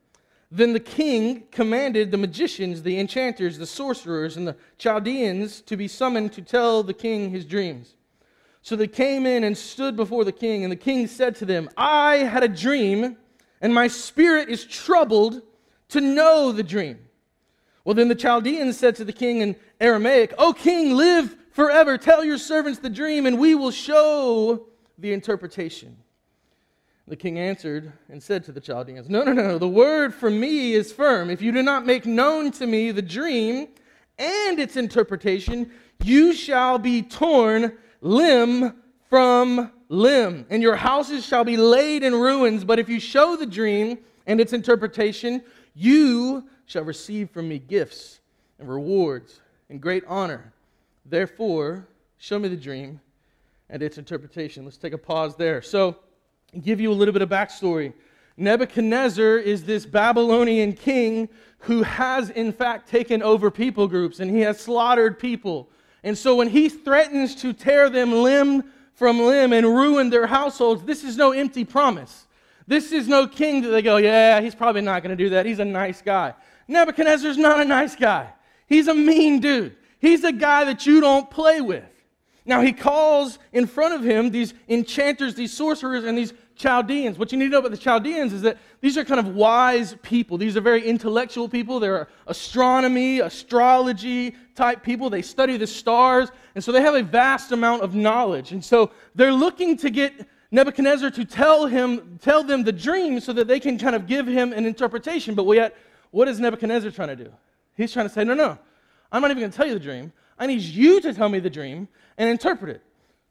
Then 0.51 0.73
the 0.73 0.81
king 0.81 1.45
commanded 1.51 2.11
the 2.11 2.17
magicians, 2.17 2.83
the 2.83 2.99
enchanters, 2.99 3.59
the 3.59 3.67
sorcerers, 3.67 4.37
and 4.37 4.49
the 4.49 4.57
Chaldeans 4.79 5.61
to 5.63 5.77
be 5.77 5.89
summoned 5.89 6.33
to 6.33 6.43
tell 6.43 6.83
the 6.83 6.95
king 6.95 7.31
his 7.31 7.45
dreams. 7.45 7.95
So 8.63 8.75
they 8.75 8.87
came 8.87 9.27
in 9.27 9.45
and 9.45 9.57
stood 9.57 9.95
before 9.95 10.25
the 10.25 10.33
king, 10.33 10.65
and 10.65 10.73
the 10.73 10.77
king 10.77 11.07
said 11.07 11.37
to 11.37 11.45
them, 11.45 11.69
I 11.77 12.17
had 12.17 12.43
a 12.43 12.49
dream, 12.49 13.17
and 13.61 13.75
my 13.75 13.89
spirit 13.89 14.49
is 14.49 14.65
troubled 14.65 15.43
to 15.91 16.01
know 16.01 16.53
the 16.53 16.63
dream. 16.63 16.99
Well, 17.85 17.95
then 17.95 18.09
the 18.09 18.15
Chaldeans 18.15 18.77
said 18.77 18.97
to 18.97 19.05
the 19.05 19.13
king 19.13 19.41
in 19.41 19.57
Aramaic, 19.81 20.35
O 20.39 20.53
king, 20.53 20.95
live 20.95 21.37
forever. 21.53 21.97
Tell 21.99 22.25
your 22.25 22.39
servants 22.39 22.79
the 22.79 22.91
dream, 22.91 23.27
and 23.27 23.39
we 23.39 23.55
will 23.55 23.71
show 23.71 24.67
the 24.99 25.13
interpretation. 25.13 25.97
The 27.09 27.17
king 27.17 27.39
answered 27.39 27.91
and 28.11 28.23
said 28.23 28.45
to 28.45 28.53
the 28.53 28.61
Chaldeans, 28.61 29.09
No, 29.09 29.25
no, 29.25 29.33
no, 29.33 29.57
the 29.57 29.67
word 29.67 30.13
for 30.13 30.29
me 30.29 30.75
is 30.75 30.93
firm. 30.93 31.31
If 31.31 31.41
you 31.41 31.53
do 31.53 31.63
not 31.63 31.87
make 31.87 32.05
known 32.05 32.51
to 32.53 32.67
me 32.67 32.91
the 32.91 33.01
dream 33.01 33.69
and 34.19 34.59
its 34.59 34.77
interpretation, 34.77 35.71
you 36.05 36.35
shall 36.35 36.79
be 36.79 37.01
torn 37.01 37.79
limb 38.03 38.75
from 39.09 39.73
limb, 39.89 40.45
and 40.51 40.63
your 40.63 40.77
houses 40.77 41.25
shall 41.25 41.45
be 41.45 41.57
laid 41.57 42.03
in 42.03 42.15
ruins. 42.15 42.63
But 42.63 42.79
if 42.79 42.91
you 42.91 43.01
show 43.01 43.37
the 43.37 43.47
dream 43.47 43.99
and 44.27 44.39
its 44.39 44.53
interpretation, 44.53 45.43
you 45.75 46.47
shall 46.67 46.85
receive 46.85 47.31
from 47.31 47.49
me 47.49 47.59
gifts 47.59 48.21
and 48.59 48.69
rewards 48.69 49.41
and 49.71 49.81
great 49.81 50.05
honor. 50.07 50.53
Therefore, 51.07 51.89
show 52.19 52.39
me 52.39 52.49
the 52.49 52.57
dream 52.57 53.01
and 53.71 53.83
its 53.83 53.97
interpretation. 53.97 54.67
Let's 54.67 54.77
take 54.77 54.93
a 54.93 54.99
pause 54.99 55.37
there. 55.37 55.63
So, 55.63 55.97
give 56.63 56.81
you 56.81 56.91
a 56.91 56.95
little 56.95 57.13
bit 57.13 57.23
of 57.23 57.29
backstory. 57.29 57.93
Nebuchadnezzar 58.37 59.39
is 59.39 59.65
this 59.65 59.85
Babylonian 59.85 60.73
king 60.73 61.29
who 61.61 61.83
has, 61.83 62.31
in 62.31 62.53
fact, 62.53 62.89
taken 62.89 63.23
over 63.23 63.51
people 63.51 63.89
groups 63.89 64.21
and 64.21 64.31
he 64.31 64.41
has 64.41 64.61
slaughtered 64.61 65.19
people. 65.19 65.69
And 66.05 66.17
so, 66.17 66.37
when 66.37 66.49
he 66.49 66.69
threatens 66.69 67.35
to 67.37 67.53
tear 67.53 67.91
them 67.91 68.13
limb 68.13 68.65
from 68.95 69.19
limb 69.21 69.53
and 69.53 69.67
ruin 69.67 70.11
their 70.11 70.27
households, 70.29 70.85
this 70.85 71.03
is 71.03 71.17
no 71.17 71.33
empty 71.33 71.65
promise. 71.65 72.27
This 72.69 72.93
is 72.93 73.09
no 73.09 73.27
king 73.27 73.63
that 73.63 73.71
they 73.71 73.83
go, 73.83 73.97
yeah, 73.97 74.41
he's 74.41 74.55
probably 74.55 74.83
not 74.83 75.03
going 75.03 75.17
to 75.17 75.23
do 75.23 75.31
that. 75.31 75.47
He's 75.47 75.59
a 75.59 75.65
nice 75.65 76.03
guy. 76.03 76.35
Nebuchadnezzar's 76.69 77.39
not 77.39 77.61
a 77.61 77.65
nice 77.65 77.97
guy. 77.97 78.31
He's 78.67 78.89
a 78.89 78.95
mean 78.95 79.41
dude. 79.41 79.75
He's 79.99 80.23
a 80.23 80.33
guy 80.33 80.65
that 80.65 80.87
you 80.87 81.01
don't 81.01 81.29
play 81.31 81.61
with. 81.61 81.85
Now, 82.49 82.63
he 82.63 82.73
calls 82.73 83.39
in 83.53 83.67
front 83.67 83.93
of 83.93 84.03
him 84.03 84.31
these 84.31 84.55
enchanters, 84.71 85.35
these 85.35 85.53
sorcerers, 85.53 86.05
and 86.05 86.17
these 86.17 86.33
Chaldeans. 86.57 87.19
What 87.19 87.31
you 87.31 87.37
need 87.37 87.45
to 87.45 87.51
know 87.51 87.59
about 87.59 87.73
the 87.73 87.77
Chaldeans 87.77 88.33
is 88.33 88.41
that 88.41 88.57
these 88.81 88.97
are 88.97 89.05
kind 89.05 89.21
of 89.21 89.35
wise 89.35 89.95
people. 90.03 90.39
These 90.39 90.57
are 90.57 90.63
very 90.63 90.83
intellectual 90.83 91.47
people. 91.47 91.79
They're 91.79 92.09
astronomy, 92.27 93.21
astrology 93.21 94.35
type 94.55 94.83
people. 94.83 95.11
They 95.11 95.21
study 95.21 95.59
the 95.59 95.67
stars, 95.67 96.31
and 96.55 96.65
so 96.65 96.73
they 96.73 96.81
have 96.81 96.95
a 96.95 97.03
vast 97.03 97.53
amount 97.53 97.83
of 97.83 97.95
knowledge. 97.95 98.53
And 98.53 98.65
so 98.65 98.93
they're 99.15 99.31
looking 99.31 99.77
to 99.77 99.91
get 99.91 100.27
Nebuchadnezzar 100.51 101.11
to 101.11 101.27
tell 101.27 101.67
him, 101.67 102.19
tell 102.23 102.43
them 102.43 102.65
the 102.65 102.73
dream 102.73 103.21
so 103.21 103.35
that 103.35 103.47
they 103.47 103.61
can 103.61 103.79
kind 103.79 103.95
of 103.95 104.07
give 104.07 104.27
him 104.27 104.55
an 104.55 104.65
interpretation. 104.65 105.35
But 105.35 105.45
yet, 105.53 105.77
what 106.13 106.29
is 106.29 106.41
Nebuchadnezzar 106.41 106.93
trying 106.93 107.15
to 107.15 107.25
do? 107.25 107.31
He's 107.77 107.93
trying 107.93 108.09
to 108.09 108.13
say, 108.13 108.25
no, 108.25 108.33
no, 108.33 108.59
I'm 109.13 109.21
not 109.21 109.31
even 109.31 109.43
going 109.43 109.51
to 109.51 109.57
tell 109.57 109.67
you 109.67 109.75
the 109.75 109.81
dream. 109.81 110.15
I 110.39 110.47
need 110.47 110.63
you 110.63 111.01
to 111.03 111.13
tell 111.13 111.29
me 111.29 111.41
the 111.41 111.51
dream 111.51 111.89
and 112.19 112.29
interpret 112.29 112.77
it. 112.77 112.83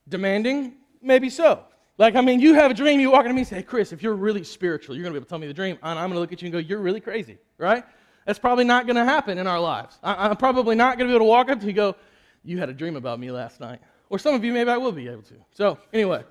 Demanding? 0.10 0.74
Maybe 1.01 1.29
so. 1.29 1.63
Like, 2.00 2.15
I 2.15 2.22
mean, 2.22 2.39
you 2.39 2.53
have 2.56 2.72
a 2.72 2.74
dream, 2.74 3.00
you 3.00 3.12
walk 3.12 3.25
into 3.25 3.34
me 3.34 3.41
and 3.41 3.48
say, 3.48 3.62
Chris, 3.62 3.91
if 3.91 4.01
you're 4.01 4.15
really 4.15 4.44
spiritual, 4.44 4.96
you're 4.96 5.03
going 5.03 5.13
to 5.13 5.20
be 5.20 5.22
able 5.22 5.25
to 5.25 5.29
tell 5.29 5.39
me 5.39 5.48
the 5.48 5.53
dream, 5.53 5.77
and 5.82 6.00
I'm 6.00 6.10
going 6.10 6.13
to 6.13 6.20
look 6.20 6.32
at 6.32 6.41
you 6.41 6.48
and 6.48 6.53
go, 6.53 6.60
you're 6.60 6.79
really 6.79 7.01
crazy, 7.01 7.38
right? 7.58 7.84
That's 8.25 8.39
probably 8.39 8.65
not 8.65 8.86
going 8.86 8.98
to 8.98 9.06
happen 9.06 9.38
in 9.38 9.48
our 9.48 9.60
lives. 9.60 9.98
I, 10.03 10.29
am 10.29 10.38
probably 10.38 10.75
not 10.75 10.98
going 10.98 11.08
to 11.08 11.12
be 11.12 11.15
able 11.15 11.25
to 11.25 11.29
walk 11.29 11.50
up 11.50 11.60
to 11.60 11.65
you 11.65 11.70
and 11.70 11.75
go, 11.75 11.96
you 12.44 12.60
had 12.60 12.70
a 12.70 12.74
dream 12.74 12.96
about 12.96 13.20
me 13.20 13.32
last 13.32 13.60
night. 13.60 13.79
Or 14.10 14.20
some 14.20 14.36
of 14.36 14.44
you, 14.44 14.53
maybe 14.53 14.70
I 14.70 14.77
will 14.77 14.91
be 14.91 15.08
able 15.08 15.24
to. 15.24 15.36
So, 15.53 15.79
anyway, 15.91 16.24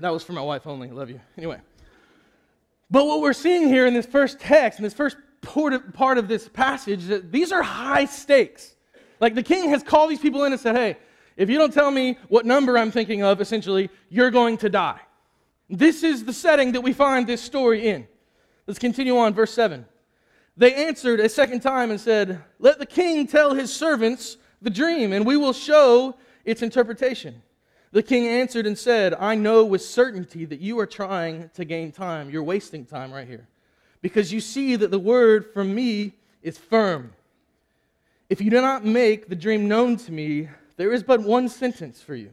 that 0.00 0.12
was 0.12 0.22
for 0.22 0.32
my 0.32 0.40
wife 0.40 0.66
only. 0.66 0.90
Love 0.90 1.10
you. 1.10 1.20
Anyway. 1.36 1.60
But 2.90 3.06
what 3.06 3.20
we're 3.20 3.34
seeing 3.34 3.68
here 3.68 3.86
in 3.86 3.94
this 3.94 4.06
first 4.06 4.38
text, 4.38 4.78
in 4.78 4.82
this 4.84 4.94
first 4.94 5.16
part 5.42 6.18
of 6.18 6.28
this 6.28 6.48
passage, 6.48 7.04
that 7.06 7.30
these 7.30 7.52
are 7.52 7.62
high 7.62 8.06
stakes. 8.06 8.74
Like 9.20 9.34
the 9.34 9.42
king 9.42 9.70
has 9.70 9.82
called 9.82 10.10
these 10.10 10.20
people 10.20 10.44
in 10.44 10.52
and 10.52 10.60
said, 10.60 10.76
hey, 10.76 10.96
if 11.36 11.48
you 11.48 11.58
don't 11.58 11.72
tell 11.72 11.90
me 11.90 12.18
what 12.28 12.46
number 12.46 12.76
I'm 12.76 12.90
thinking 12.90 13.22
of, 13.22 13.40
essentially, 13.40 13.90
you're 14.08 14.30
going 14.30 14.58
to 14.58 14.68
die. 14.68 15.00
This 15.70 16.02
is 16.02 16.24
the 16.24 16.32
setting 16.32 16.72
that 16.72 16.80
we 16.80 16.92
find 16.92 17.26
this 17.26 17.42
story 17.42 17.88
in. 17.88 18.06
Let's 18.66 18.78
continue 18.78 19.16
on, 19.16 19.34
verse 19.34 19.52
7. 19.52 19.84
They 20.56 20.74
answered 20.74 21.20
a 21.20 21.28
second 21.28 21.60
time 21.60 21.90
and 21.90 22.00
said, 22.00 22.42
Let 22.58 22.78
the 22.78 22.86
king 22.86 23.26
tell 23.26 23.54
his 23.54 23.72
servants 23.72 24.36
the 24.60 24.70
dream, 24.70 25.12
and 25.12 25.24
we 25.24 25.36
will 25.36 25.52
show 25.52 26.16
its 26.44 26.62
interpretation. 26.62 27.42
The 27.92 28.02
king 28.02 28.26
answered 28.26 28.66
and 28.66 28.76
said, 28.76 29.14
I 29.14 29.34
know 29.34 29.64
with 29.64 29.82
certainty 29.82 30.44
that 30.46 30.60
you 30.60 30.78
are 30.80 30.86
trying 30.86 31.50
to 31.54 31.64
gain 31.64 31.92
time. 31.92 32.28
You're 32.28 32.42
wasting 32.42 32.84
time 32.84 33.12
right 33.12 33.26
here. 33.26 33.46
Because 34.02 34.32
you 34.32 34.40
see 34.40 34.76
that 34.76 34.90
the 34.90 34.98
word 34.98 35.52
from 35.54 35.74
me 35.74 36.14
is 36.42 36.58
firm. 36.58 37.12
If 38.28 38.42
you 38.42 38.50
do 38.50 38.60
not 38.60 38.84
make 38.84 39.28
the 39.28 39.36
dream 39.36 39.68
known 39.68 39.96
to 39.96 40.12
me, 40.12 40.50
there 40.76 40.92
is 40.92 41.02
but 41.02 41.22
one 41.22 41.48
sentence 41.48 42.02
for 42.02 42.14
you. 42.14 42.30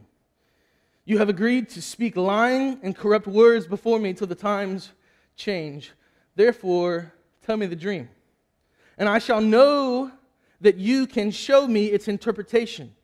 You 1.06 1.16
have 1.18 1.30
agreed 1.30 1.70
to 1.70 1.80
speak 1.80 2.16
lying 2.16 2.78
and 2.82 2.94
corrupt 2.94 3.26
words 3.26 3.66
before 3.66 3.98
me 3.98 4.12
till 4.12 4.26
the 4.26 4.34
times 4.34 4.92
change. 5.36 5.92
Therefore, 6.34 7.14
tell 7.46 7.56
me 7.56 7.64
the 7.64 7.76
dream, 7.76 8.10
and 8.98 9.08
I 9.08 9.18
shall 9.18 9.40
know 9.40 10.10
that 10.60 10.76
you 10.76 11.06
can 11.06 11.30
show 11.30 11.66
me 11.66 11.86
its 11.86 12.08
interpretation. 12.08 12.94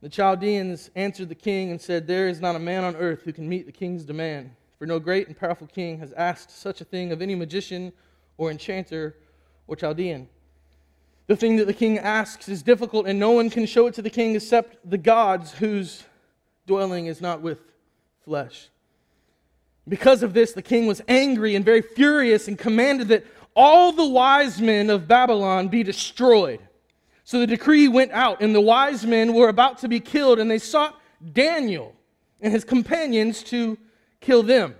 The 0.00 0.08
Chaldeans 0.08 0.90
answered 0.96 1.28
the 1.28 1.36
king 1.36 1.70
and 1.70 1.80
said, 1.80 2.06
There 2.06 2.28
is 2.28 2.40
not 2.40 2.56
a 2.56 2.60
man 2.60 2.82
on 2.82 2.96
earth 2.96 3.22
who 3.22 3.32
can 3.32 3.48
meet 3.48 3.66
the 3.66 3.72
king's 3.72 4.04
demand, 4.04 4.50
for 4.76 4.86
no 4.86 4.98
great 4.98 5.28
and 5.28 5.38
powerful 5.38 5.68
king 5.68 5.98
has 5.98 6.12
asked 6.14 6.50
such 6.50 6.80
a 6.80 6.84
thing 6.84 7.12
of 7.12 7.22
any 7.22 7.36
magician 7.36 7.92
or 8.38 8.50
enchanter 8.50 9.16
or 9.68 9.76
Chaldean. 9.76 10.28
The 11.28 11.36
thing 11.36 11.56
that 11.56 11.66
the 11.66 11.74
king 11.74 11.98
asks 11.98 12.48
is 12.48 12.62
difficult, 12.62 13.06
and 13.06 13.20
no 13.20 13.30
one 13.30 13.50
can 13.50 13.66
show 13.66 13.86
it 13.86 13.94
to 13.94 14.02
the 14.02 14.10
king 14.10 14.34
except 14.34 14.78
the 14.88 14.98
gods 14.98 15.52
whose 15.52 16.02
dwelling 16.66 17.06
is 17.06 17.20
not 17.20 17.42
with 17.42 17.60
flesh. 18.24 18.70
Because 19.86 20.22
of 20.22 20.32
this, 20.32 20.52
the 20.52 20.62
king 20.62 20.86
was 20.86 21.02
angry 21.06 21.54
and 21.54 21.64
very 21.64 21.82
furious 21.82 22.48
and 22.48 22.58
commanded 22.58 23.08
that 23.08 23.26
all 23.54 23.92
the 23.92 24.06
wise 24.06 24.60
men 24.60 24.88
of 24.88 25.06
Babylon 25.06 25.68
be 25.68 25.82
destroyed. 25.82 26.60
So 27.24 27.38
the 27.40 27.46
decree 27.46 27.88
went 27.88 28.12
out, 28.12 28.40
and 28.40 28.54
the 28.54 28.60
wise 28.60 29.04
men 29.04 29.34
were 29.34 29.50
about 29.50 29.78
to 29.78 29.88
be 29.88 30.00
killed, 30.00 30.38
and 30.38 30.50
they 30.50 30.58
sought 30.58 30.98
Daniel 31.32 31.94
and 32.40 32.52
his 32.52 32.64
companions 32.64 33.42
to 33.44 33.76
kill 34.20 34.42
them. 34.42 34.74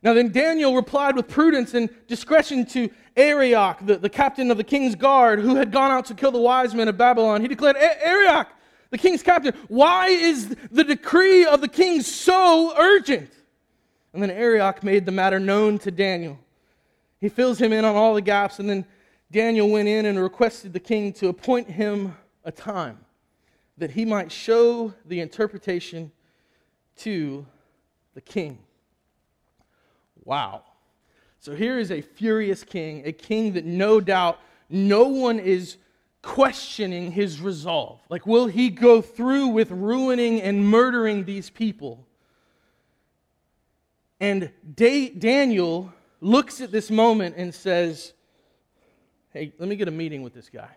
Now, 0.00 0.14
then 0.14 0.30
Daniel 0.30 0.76
replied 0.76 1.16
with 1.16 1.26
prudence 1.26 1.74
and 1.74 1.90
discretion 2.06 2.66
to 2.66 2.88
Arioch, 3.16 3.78
the, 3.84 3.96
the 3.96 4.10
captain 4.10 4.50
of 4.50 4.56
the 4.56 4.64
king's 4.64 4.94
guard, 4.94 5.40
who 5.40 5.56
had 5.56 5.72
gone 5.72 5.90
out 5.90 6.04
to 6.06 6.14
kill 6.14 6.30
the 6.30 6.40
wise 6.40 6.74
men 6.74 6.88
of 6.88 6.98
Babylon. 6.98 7.40
He 7.40 7.48
declared, 7.48 7.76
Arioch, 7.76 8.48
the 8.90 8.98
king's 8.98 9.22
captain, 9.22 9.54
why 9.68 10.08
is 10.08 10.54
the 10.70 10.84
decree 10.84 11.44
of 11.46 11.60
the 11.60 11.68
king 11.68 12.02
so 12.02 12.74
urgent? 12.78 13.30
And 14.12 14.22
then 14.22 14.30
Arioch 14.30 14.82
made 14.82 15.06
the 15.06 15.12
matter 15.12 15.40
known 15.40 15.78
to 15.80 15.90
Daniel. 15.90 16.38
He 17.20 17.28
fills 17.28 17.58
him 17.58 17.72
in 17.72 17.84
on 17.84 17.96
all 17.96 18.14
the 18.14 18.20
gaps, 18.20 18.58
and 18.58 18.68
then 18.68 18.84
Daniel 19.30 19.68
went 19.68 19.88
in 19.88 20.06
and 20.06 20.18
requested 20.18 20.72
the 20.72 20.80
king 20.80 21.12
to 21.14 21.28
appoint 21.28 21.68
him 21.68 22.14
a 22.44 22.52
time 22.52 22.98
that 23.78 23.90
he 23.90 24.04
might 24.04 24.30
show 24.30 24.94
the 25.04 25.20
interpretation 25.20 26.12
to 26.96 27.44
the 28.14 28.20
king. 28.20 28.58
Wow. 30.24 30.62
So 31.46 31.54
here 31.54 31.78
is 31.78 31.92
a 31.92 32.00
furious 32.00 32.64
king, 32.64 33.02
a 33.06 33.12
king 33.12 33.52
that 33.52 33.64
no 33.64 34.00
doubt 34.00 34.40
no 34.68 35.06
one 35.06 35.38
is 35.38 35.76
questioning 36.20 37.12
his 37.12 37.40
resolve. 37.40 38.00
Like, 38.08 38.26
will 38.26 38.48
he 38.48 38.68
go 38.68 39.00
through 39.00 39.46
with 39.46 39.70
ruining 39.70 40.42
and 40.42 40.68
murdering 40.68 41.24
these 41.24 41.48
people? 41.48 42.04
And 44.18 44.50
da- 44.74 45.10
Daniel 45.10 45.92
looks 46.20 46.60
at 46.60 46.72
this 46.72 46.90
moment 46.90 47.36
and 47.38 47.54
says, 47.54 48.12
Hey, 49.32 49.52
let 49.60 49.68
me 49.68 49.76
get 49.76 49.86
a 49.86 49.92
meeting 49.92 50.24
with 50.24 50.34
this 50.34 50.48
guy. 50.48 50.76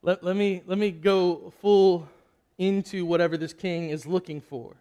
Let, 0.00 0.24
let, 0.24 0.34
me, 0.34 0.62
let 0.64 0.78
me 0.78 0.90
go 0.92 1.52
full 1.60 2.08
into 2.56 3.04
whatever 3.04 3.36
this 3.36 3.52
king 3.52 3.90
is 3.90 4.06
looking 4.06 4.40
for. 4.40 4.76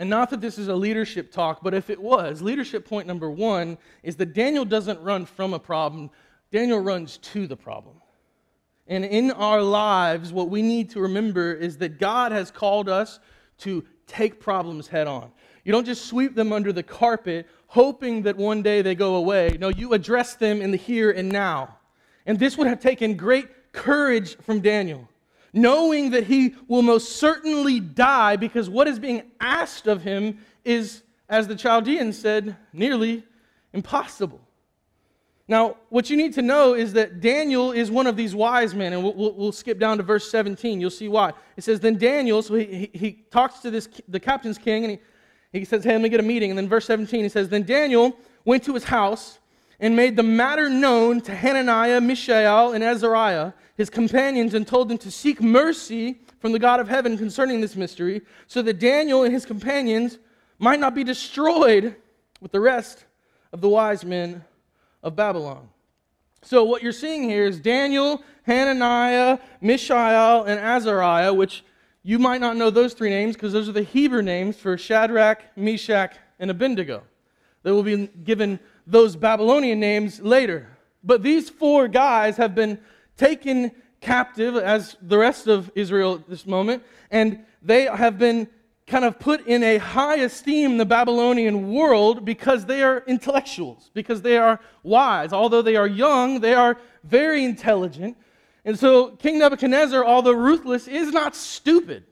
And 0.00 0.08
not 0.08 0.30
that 0.30 0.40
this 0.40 0.58
is 0.58 0.68
a 0.68 0.74
leadership 0.74 1.30
talk, 1.30 1.62
but 1.62 1.74
if 1.74 1.90
it 1.90 2.00
was, 2.00 2.40
leadership 2.40 2.88
point 2.88 3.06
number 3.06 3.30
one 3.30 3.76
is 4.02 4.16
that 4.16 4.32
Daniel 4.32 4.64
doesn't 4.64 4.98
run 5.02 5.26
from 5.26 5.52
a 5.52 5.58
problem, 5.58 6.08
Daniel 6.50 6.80
runs 6.80 7.18
to 7.18 7.46
the 7.46 7.54
problem. 7.54 7.96
And 8.86 9.04
in 9.04 9.30
our 9.30 9.60
lives, 9.60 10.32
what 10.32 10.48
we 10.48 10.62
need 10.62 10.88
to 10.90 11.00
remember 11.00 11.52
is 11.52 11.76
that 11.78 12.00
God 12.00 12.32
has 12.32 12.50
called 12.50 12.88
us 12.88 13.20
to 13.58 13.84
take 14.06 14.40
problems 14.40 14.88
head 14.88 15.06
on. 15.06 15.32
You 15.64 15.72
don't 15.72 15.84
just 15.84 16.06
sweep 16.06 16.34
them 16.34 16.50
under 16.50 16.72
the 16.72 16.82
carpet, 16.82 17.46
hoping 17.66 18.22
that 18.22 18.38
one 18.38 18.62
day 18.62 18.80
they 18.80 18.94
go 18.94 19.16
away. 19.16 19.58
No, 19.60 19.68
you 19.68 19.92
address 19.92 20.34
them 20.34 20.62
in 20.62 20.70
the 20.70 20.78
here 20.78 21.10
and 21.10 21.28
now. 21.28 21.76
And 22.24 22.38
this 22.38 22.56
would 22.56 22.68
have 22.68 22.80
taken 22.80 23.18
great 23.18 23.72
courage 23.72 24.38
from 24.38 24.60
Daniel, 24.60 25.06
knowing 25.52 26.10
that 26.10 26.24
he 26.24 26.54
will 26.68 26.82
most 26.82 27.16
certainly 27.16 27.80
die 27.80 28.36
because 28.36 28.68
what 28.68 28.86
is 28.88 28.98
being 28.98 29.22
asked 29.40 29.86
of 29.86 30.02
him 30.02 30.38
is, 30.64 31.02
as 31.28 31.48
the 31.48 31.56
Chaldeans 31.56 32.18
said, 32.18 32.56
nearly 32.72 33.24
impossible. 33.72 34.40
Now, 35.50 35.78
what 35.88 36.08
you 36.08 36.16
need 36.16 36.34
to 36.34 36.42
know 36.42 36.74
is 36.74 36.92
that 36.92 37.20
Daniel 37.20 37.72
is 37.72 37.90
one 37.90 38.06
of 38.06 38.16
these 38.16 38.36
wise 38.36 38.72
men, 38.72 38.92
and 38.92 39.02
we'll, 39.02 39.34
we'll, 39.34 39.50
skip 39.50 39.80
down 39.80 39.96
to 39.96 40.04
verse 40.04 40.30
17. 40.30 40.80
You'll 40.80 40.90
see 40.90 41.08
why. 41.08 41.32
It 41.56 41.64
says, 41.64 41.80
Then 41.80 41.98
Daniel, 41.98 42.40
so 42.40 42.54
he, 42.54 42.64
he, 42.64 42.90
he 42.98 43.12
talks 43.32 43.58
to 43.60 43.70
this, 43.70 43.88
the 44.06 44.20
captain's 44.20 44.58
king, 44.58 44.84
and 44.84 44.98
he, 45.52 45.58
he 45.58 45.64
says, 45.64 45.82
Hey, 45.82 45.90
let 45.90 46.02
me 46.02 46.08
get 46.08 46.20
a 46.20 46.22
meeting. 46.22 46.50
And 46.50 46.58
then 46.58 46.68
verse 46.68 46.84
17, 46.86 47.24
he 47.24 47.28
says, 47.28 47.48
Then 47.48 47.64
Daniel 47.64 48.16
went 48.44 48.62
to 48.62 48.74
his 48.74 48.84
house 48.84 49.40
and 49.80 49.96
made 49.96 50.14
the 50.14 50.22
matter 50.22 50.68
known 50.68 51.20
to 51.22 51.34
Hananiah, 51.34 52.00
Mishael, 52.00 52.72
and 52.72 52.84
Azariah, 52.84 53.52
his 53.80 53.88
companions, 53.88 54.52
and 54.52 54.66
told 54.66 54.90
them 54.90 54.98
to 54.98 55.10
seek 55.10 55.40
mercy 55.40 56.20
from 56.38 56.52
the 56.52 56.58
God 56.58 56.80
of 56.80 56.88
heaven 56.88 57.16
concerning 57.16 57.62
this 57.62 57.76
mystery, 57.76 58.20
so 58.46 58.60
that 58.60 58.78
Daniel 58.78 59.24
and 59.24 59.32
his 59.32 59.46
companions 59.46 60.18
might 60.58 60.78
not 60.78 60.94
be 60.94 61.02
destroyed 61.02 61.96
with 62.42 62.52
the 62.52 62.60
rest 62.60 63.06
of 63.54 63.62
the 63.62 63.68
wise 63.70 64.04
men 64.04 64.44
of 65.02 65.16
Babylon. 65.16 65.66
So, 66.42 66.62
what 66.62 66.82
you're 66.82 66.92
seeing 66.92 67.22
here 67.22 67.46
is 67.46 67.58
Daniel, 67.58 68.22
Hananiah, 68.42 69.38
Mishael, 69.62 70.44
and 70.44 70.60
Azariah, 70.60 71.32
which 71.32 71.64
you 72.02 72.18
might 72.18 72.42
not 72.42 72.58
know 72.58 72.68
those 72.68 72.92
three 72.92 73.10
names 73.10 73.34
because 73.34 73.54
those 73.54 73.68
are 73.68 73.72
the 73.72 73.82
Hebrew 73.82 74.20
names 74.20 74.58
for 74.58 74.76
Shadrach, 74.76 75.42
Meshach, 75.56 76.16
and 76.38 76.50
Abednego. 76.50 77.02
They 77.62 77.70
will 77.70 77.82
be 77.82 78.08
given 78.24 78.60
those 78.86 79.16
Babylonian 79.16 79.80
names 79.80 80.20
later. 80.20 80.68
But 81.02 81.22
these 81.22 81.48
four 81.48 81.88
guys 81.88 82.36
have 82.36 82.54
been 82.54 82.78
taken 83.20 83.70
captive, 84.00 84.56
as 84.56 84.96
the 85.02 85.18
rest 85.18 85.46
of 85.46 85.70
Israel 85.74 86.14
at 86.14 86.28
this 86.28 86.46
moment, 86.46 86.82
and 87.10 87.44
they 87.60 87.84
have 87.84 88.18
been 88.18 88.48
kind 88.86 89.04
of 89.04 89.18
put 89.18 89.46
in 89.46 89.62
a 89.62 89.76
high 89.76 90.16
esteem 90.16 90.72
in 90.72 90.76
the 90.78 90.86
Babylonian 90.86 91.72
world 91.72 92.24
because 92.24 92.64
they 92.64 92.82
are 92.82 93.04
intellectuals, 93.06 93.90
because 93.94 94.22
they 94.22 94.36
are 94.36 94.58
wise. 94.82 95.32
Although 95.32 95.62
they 95.62 95.76
are 95.76 95.86
young, 95.86 96.40
they 96.40 96.54
are 96.54 96.78
very 97.04 97.44
intelligent. 97.44 98.16
And 98.64 98.78
so 98.78 99.10
King 99.16 99.38
Nebuchadnezzar, 99.38 100.04
although 100.04 100.32
ruthless, 100.32 100.88
is 100.88 101.12
not 101.12 101.36
stupid. 101.36 102.04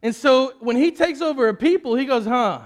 And 0.00 0.14
so 0.14 0.54
when 0.60 0.76
he 0.76 0.90
takes 0.90 1.20
over 1.20 1.48
a 1.48 1.54
people, 1.54 1.96
he 1.96 2.06
goes, 2.06 2.24
huh, 2.24 2.60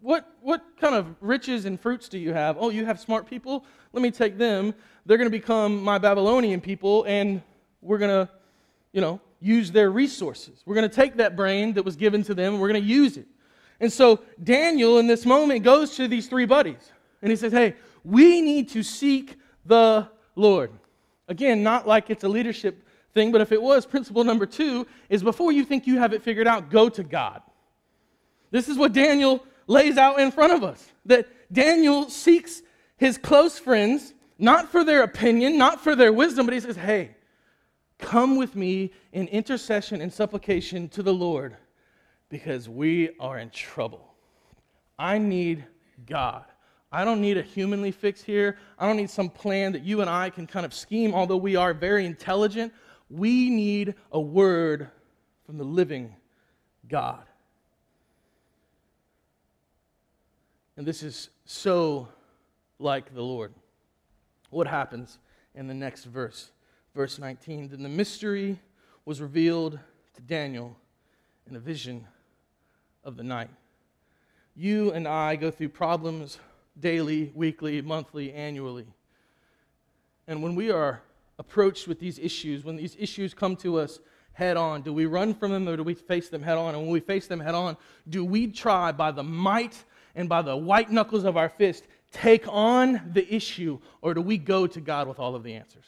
what, 0.00 0.30
what 0.40 0.62
kind 0.80 0.94
of 0.94 1.06
riches 1.20 1.64
and 1.64 1.80
fruits 1.80 2.08
do 2.08 2.18
you 2.18 2.32
have? 2.32 2.56
Oh, 2.58 2.70
you 2.70 2.84
have 2.84 3.00
smart 3.00 3.26
people? 3.26 3.64
Let 3.92 4.02
me 4.02 4.10
take 4.10 4.38
them. 4.38 4.74
They're 5.08 5.16
going 5.16 5.30
to 5.30 5.36
become 5.36 5.82
my 5.82 5.96
Babylonian 5.96 6.60
people, 6.60 7.04
and 7.04 7.40
we're 7.80 7.96
going 7.96 8.26
to, 8.26 8.30
you 8.92 9.00
know, 9.00 9.22
use 9.40 9.72
their 9.72 9.90
resources. 9.90 10.62
We're 10.66 10.74
going 10.74 10.88
to 10.88 10.94
take 10.94 11.16
that 11.16 11.34
brain 11.34 11.72
that 11.72 11.84
was 11.84 11.96
given 11.96 12.22
to 12.24 12.34
them 12.34 12.52
and 12.52 12.60
we're 12.60 12.68
going 12.68 12.82
to 12.82 12.88
use 12.88 13.16
it. 13.16 13.26
And 13.80 13.90
so 13.90 14.20
Daniel, 14.44 14.98
in 14.98 15.06
this 15.06 15.24
moment, 15.24 15.62
goes 15.62 15.96
to 15.96 16.08
these 16.08 16.26
three 16.26 16.44
buddies 16.44 16.92
and 17.22 17.30
he 17.30 17.36
says, 17.36 17.52
Hey, 17.52 17.74
we 18.04 18.42
need 18.42 18.68
to 18.70 18.82
seek 18.82 19.36
the 19.64 20.06
Lord. 20.36 20.72
Again, 21.26 21.62
not 21.62 21.86
like 21.86 22.10
it's 22.10 22.24
a 22.24 22.28
leadership 22.28 22.84
thing, 23.14 23.32
but 23.32 23.40
if 23.40 23.50
it 23.50 23.62
was, 23.62 23.86
principle 23.86 24.24
number 24.24 24.44
two 24.44 24.86
is 25.08 25.22
before 25.22 25.52
you 25.52 25.64
think 25.64 25.86
you 25.86 25.98
have 25.98 26.12
it 26.12 26.22
figured 26.22 26.46
out, 26.46 26.68
go 26.68 26.90
to 26.90 27.02
God. 27.02 27.40
This 28.50 28.68
is 28.68 28.76
what 28.76 28.92
Daniel 28.92 29.42
lays 29.66 29.96
out 29.96 30.20
in 30.20 30.32
front 30.32 30.52
of 30.52 30.62
us 30.62 30.92
that 31.06 31.28
Daniel 31.50 32.10
seeks 32.10 32.60
his 32.98 33.16
close 33.16 33.58
friends, 33.58 34.12
not 34.38 34.70
for 34.70 34.84
their 34.84 35.02
opinion, 35.02 35.58
not 35.58 35.80
for 35.80 35.94
their 35.96 36.12
wisdom, 36.12 36.46
but 36.46 36.54
he 36.54 36.60
says, 36.60 36.76
Hey, 36.76 37.16
Come 37.98 38.36
with 38.36 38.54
me 38.54 38.92
in 39.12 39.26
intercession 39.28 40.00
and 40.00 40.12
supplication 40.12 40.88
to 40.90 41.02
the 41.02 41.12
Lord 41.12 41.56
because 42.28 42.68
we 42.68 43.10
are 43.18 43.38
in 43.38 43.50
trouble. 43.50 44.14
I 44.98 45.18
need 45.18 45.64
God. 46.06 46.44
I 46.90 47.04
don't 47.04 47.20
need 47.20 47.36
a 47.36 47.42
humanly 47.42 47.90
fix 47.90 48.22
here. 48.22 48.56
I 48.78 48.86
don't 48.86 48.96
need 48.96 49.10
some 49.10 49.28
plan 49.28 49.72
that 49.72 49.82
you 49.82 50.00
and 50.00 50.08
I 50.08 50.30
can 50.30 50.46
kind 50.46 50.64
of 50.64 50.72
scheme, 50.72 51.12
although 51.12 51.36
we 51.36 51.56
are 51.56 51.74
very 51.74 52.06
intelligent. 52.06 52.72
We 53.10 53.50
need 53.50 53.94
a 54.12 54.20
word 54.20 54.88
from 55.44 55.58
the 55.58 55.64
living 55.64 56.14
God. 56.88 57.22
And 60.76 60.86
this 60.86 61.02
is 61.02 61.30
so 61.44 62.08
like 62.78 63.12
the 63.12 63.22
Lord. 63.22 63.52
What 64.50 64.66
happens 64.66 65.18
in 65.54 65.66
the 65.66 65.74
next 65.74 66.04
verse? 66.04 66.50
verse 66.98 67.20
19. 67.20 67.68
Then 67.68 67.84
the 67.84 67.88
mystery 67.88 68.58
was 69.04 69.20
revealed 69.20 69.78
to 70.14 70.22
Daniel 70.22 70.76
in 71.48 71.54
a 71.54 71.60
vision 71.60 72.06
of 73.04 73.16
the 73.16 73.22
night. 73.22 73.50
You 74.56 74.90
and 74.90 75.06
I 75.06 75.36
go 75.36 75.52
through 75.52 75.68
problems 75.68 76.40
daily, 76.80 77.30
weekly, 77.36 77.80
monthly, 77.82 78.32
annually. 78.32 78.86
And 80.26 80.42
when 80.42 80.56
we 80.56 80.72
are 80.72 81.00
approached 81.38 81.86
with 81.86 82.00
these 82.00 82.18
issues, 82.18 82.64
when 82.64 82.74
these 82.74 82.96
issues 82.98 83.32
come 83.32 83.54
to 83.58 83.78
us 83.78 84.00
head 84.32 84.56
on, 84.56 84.82
do 84.82 84.92
we 84.92 85.06
run 85.06 85.34
from 85.34 85.52
them 85.52 85.68
or 85.68 85.76
do 85.76 85.84
we 85.84 85.94
face 85.94 86.28
them 86.28 86.42
head 86.42 86.58
on? 86.58 86.74
And 86.74 86.82
when 86.82 86.90
we 86.90 86.98
face 86.98 87.28
them 87.28 87.38
head 87.38 87.54
on, 87.54 87.76
do 88.08 88.24
we 88.24 88.48
try 88.48 88.90
by 88.90 89.12
the 89.12 89.22
might 89.22 89.84
and 90.16 90.28
by 90.28 90.42
the 90.42 90.56
white 90.56 90.90
knuckles 90.90 91.22
of 91.22 91.36
our 91.36 91.48
fist 91.48 91.84
take 92.12 92.46
on 92.48 93.10
the 93.12 93.34
issue 93.34 93.78
or 94.02 94.14
do 94.14 94.20
we 94.20 94.38
go 94.38 94.66
to 94.66 94.80
God 94.80 95.08
with 95.08 95.18
all 95.18 95.34
of 95.34 95.42
the 95.42 95.54
answers? 95.54 95.84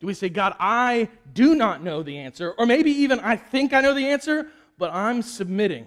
Do 0.00 0.06
we 0.06 0.14
say, 0.14 0.28
God, 0.28 0.54
I 0.60 1.08
do 1.32 1.54
not 1.54 1.82
know 1.82 2.02
the 2.02 2.18
answer, 2.18 2.54
or 2.58 2.66
maybe 2.66 2.90
even 2.90 3.20
I 3.20 3.36
think 3.36 3.72
I 3.72 3.80
know 3.80 3.94
the 3.94 4.08
answer, 4.08 4.48
but 4.76 4.92
I'm 4.92 5.22
submitting 5.22 5.86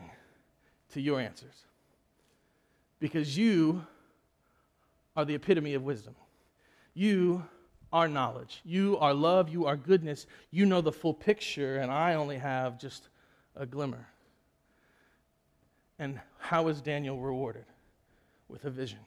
to 0.94 1.02
your 1.02 1.20
answers? 1.20 1.54
Because 3.00 3.38
you 3.38 3.86
are 5.16 5.24
the 5.24 5.36
epitome 5.36 5.76
of 5.76 5.84
wisdom. 5.84 6.16
You 6.94 7.44
are 7.94 8.08
knowledge. 8.08 8.62
You 8.66 8.98
are 8.98 9.14
love. 9.14 9.50
You 9.50 9.66
are 9.68 9.76
goodness. 9.76 10.26
You 10.50 10.66
know 10.66 10.82
the 10.82 10.92
full 10.92 11.14
picture, 11.14 11.78
and 11.78 11.92
I 11.92 12.16
only 12.16 12.38
have 12.38 12.80
just 12.80 13.10
a 13.56 13.66
glimmer. 13.66 14.08
And 16.00 16.20
how 16.40 16.70
is 16.70 16.82
Daniel 16.82 17.20
rewarded? 17.20 17.66
With 18.50 18.66
a 18.66 18.70
vision 18.70 19.00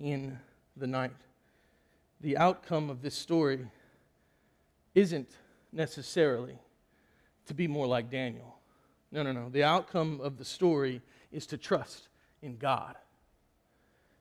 in 0.00 0.38
the 0.76 0.86
night. 0.86 1.12
The 2.20 2.36
outcome 2.36 2.90
of 2.90 3.02
this 3.02 3.14
story 3.14 3.66
isn't 4.94 5.30
necessarily 5.72 6.58
to 7.46 7.54
be 7.54 7.68
more 7.68 7.86
like 7.86 8.10
Daniel. 8.10 8.56
No, 9.12 9.22
no, 9.22 9.32
no. 9.32 9.48
The 9.48 9.62
outcome 9.62 10.20
of 10.20 10.36
the 10.36 10.44
story 10.44 11.00
is 11.30 11.46
to 11.46 11.56
trust 11.56 12.08
in 12.42 12.56
God. 12.56 12.96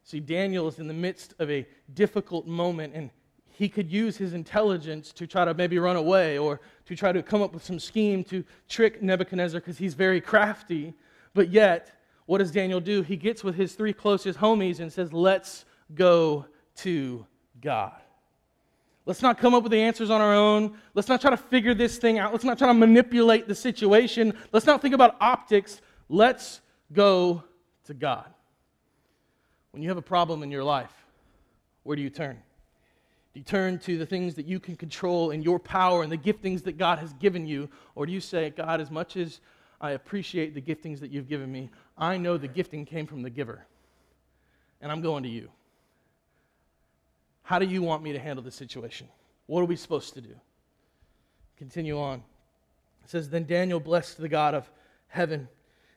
See, 0.03 0.19
Daniel 0.19 0.67
is 0.67 0.79
in 0.79 0.87
the 0.87 0.93
midst 0.93 1.33
of 1.39 1.49
a 1.49 1.65
difficult 1.93 2.45
moment, 2.45 2.93
and 2.93 3.09
he 3.47 3.67
could 3.69 3.91
use 3.91 4.17
his 4.17 4.33
intelligence 4.33 5.11
to 5.13 5.25
try 5.25 5.45
to 5.45 5.53
maybe 5.53 5.79
run 5.79 5.95
away 5.95 6.37
or 6.37 6.61
to 6.85 6.95
try 6.95 7.11
to 7.11 7.23
come 7.23 7.41
up 7.41 7.53
with 7.53 7.63
some 7.63 7.79
scheme 7.79 8.23
to 8.25 8.43
trick 8.69 9.01
Nebuchadnezzar 9.01 9.59
because 9.59 9.77
he's 9.77 9.93
very 9.93 10.21
crafty. 10.21 10.93
But 11.33 11.49
yet, 11.49 11.91
what 12.25 12.39
does 12.39 12.51
Daniel 12.51 12.79
do? 12.79 13.01
He 13.01 13.15
gets 13.15 13.43
with 13.43 13.55
his 13.55 13.73
three 13.73 13.93
closest 13.93 14.39
homies 14.39 14.79
and 14.79 14.91
says, 14.91 15.13
Let's 15.13 15.65
go 15.93 16.45
to 16.77 17.25
God. 17.61 17.93
Let's 19.05 19.21
not 19.21 19.37
come 19.37 19.53
up 19.53 19.61
with 19.61 19.71
the 19.71 19.81
answers 19.81 20.09
on 20.09 20.19
our 20.19 20.33
own. 20.33 20.77
Let's 20.95 21.07
not 21.07 21.21
try 21.21 21.29
to 21.29 21.37
figure 21.37 21.75
this 21.75 21.97
thing 21.97 22.17
out. 22.17 22.31
Let's 22.31 22.43
not 22.43 22.57
try 22.57 22.67
to 22.67 22.73
manipulate 22.73 23.47
the 23.47 23.53
situation. 23.53 24.33
Let's 24.51 24.65
not 24.65 24.81
think 24.81 24.95
about 24.95 25.15
optics. 25.21 25.81
Let's 26.09 26.61
go 26.91 27.43
to 27.85 27.93
God. 27.93 28.25
When 29.71 29.83
you 29.83 29.89
have 29.89 29.97
a 29.97 30.01
problem 30.01 30.41
in 30.41 30.49
your 30.49 30.63
life, 30.63 30.93
where 31.83 31.95
do 31.95 32.01
you 32.01 32.09
turn? 32.09 32.41
Do 33.33 33.39
you 33.39 33.43
turn 33.43 33.77
to 33.79 33.97
the 33.97 34.05
things 34.05 34.33
that 34.35 34.47
you 34.47 34.59
can 34.59 34.75
control 34.75 35.31
and 35.31 35.43
your 35.43 35.59
power 35.59 36.01
and 36.01 36.11
the 36.11 36.17
giftings 36.17 36.63
that 36.63 36.77
God 36.77 36.97
has 36.97 37.13
given 37.13 37.45
you? 37.45 37.69
Or 37.93 38.05
do 38.05 38.13
you 38.13 38.21
say, 38.21 38.49
God, 38.49 38.81
as 38.81 38.89
much 38.89 39.17
as 39.17 39.41
I 39.81 39.91
appreciate 39.91 40.55
the 40.55 40.61
giftings 40.61 40.99
that 41.01 41.11
you've 41.11 41.27
given 41.27 41.51
me, 41.51 41.69
I 41.97 42.17
know 42.17 42.37
the 42.37 42.47
gifting 42.47 42.85
came 42.85 43.07
from 43.07 43.21
the 43.21 43.29
giver, 43.29 43.65
and 44.81 44.91
I'm 44.91 45.01
going 45.01 45.23
to 45.23 45.29
you? 45.29 45.49
How 47.43 47.59
do 47.59 47.65
you 47.65 47.81
want 47.81 48.03
me 48.03 48.11
to 48.13 48.19
handle 48.19 48.43
this 48.43 48.55
situation? 48.55 49.07
What 49.45 49.61
are 49.61 49.65
we 49.65 49.75
supposed 49.75 50.13
to 50.15 50.21
do? 50.21 50.35
Continue 51.57 51.99
on. 51.99 52.23
It 53.03 53.09
says, 53.09 53.29
Then 53.29 53.45
Daniel 53.45 53.79
blessed 53.79 54.17
the 54.17 54.27
God 54.27 54.55
of 54.55 54.69
heaven. 55.07 55.47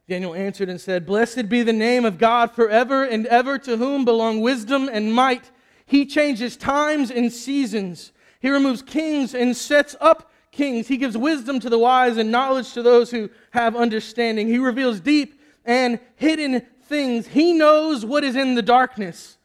Daniel 0.06 0.34
answered 0.34 0.68
and 0.68 0.80
said, 0.80 1.06
Blessed 1.06 1.48
be 1.48 1.62
the 1.62 1.72
name 1.72 2.04
of 2.04 2.18
God 2.18 2.52
forever 2.52 3.04
and 3.04 3.26
ever, 3.26 3.58
to 3.58 3.76
whom 3.76 4.04
belong 4.04 4.40
wisdom 4.40 4.88
and 4.92 5.12
might. 5.12 5.50
He 5.84 6.06
changes 6.06 6.56
times 6.56 7.10
and 7.10 7.32
seasons. 7.32 8.12
He 8.40 8.50
removes 8.50 8.82
kings 8.82 9.34
and 9.34 9.56
sets 9.56 9.96
up 10.00 10.30
kings. 10.52 10.88
He 10.88 10.96
gives 10.96 11.16
wisdom 11.16 11.60
to 11.60 11.70
the 11.70 11.78
wise 11.78 12.18
and 12.18 12.30
knowledge 12.30 12.72
to 12.74 12.82
those 12.82 13.10
who 13.10 13.30
have 13.50 13.74
understanding. 13.74 14.48
He 14.48 14.58
reveals 14.58 15.00
deep 15.00 15.37
and 15.68 16.00
hidden 16.16 16.62
things. 16.86 17.28
He 17.28 17.52
knows 17.52 18.04
what 18.04 18.24
is 18.24 18.34
in 18.34 18.56
the 18.56 18.62
darkness, 18.62 19.36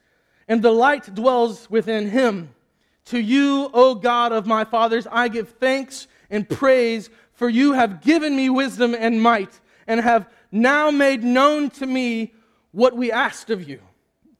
and 0.48 0.62
the 0.62 0.72
light 0.72 1.14
dwells 1.14 1.70
within 1.70 2.10
him. 2.10 2.54
To 3.06 3.20
you, 3.20 3.70
O 3.74 3.94
God 3.94 4.32
of 4.32 4.46
my 4.46 4.64
fathers, 4.64 5.06
I 5.12 5.28
give 5.28 5.50
thanks 5.50 6.08
and 6.30 6.48
praise, 6.48 7.10
for 7.34 7.50
you 7.50 7.74
have 7.74 8.00
given 8.00 8.34
me 8.34 8.48
wisdom 8.48 8.96
and 8.98 9.22
might, 9.22 9.60
and 9.86 10.00
have 10.00 10.28
now 10.50 10.90
made 10.90 11.22
known 11.22 11.68
to 11.70 11.86
me 11.86 12.32
what 12.72 12.96
we 12.96 13.12
asked 13.12 13.50
of 13.50 13.68
you. 13.68 13.80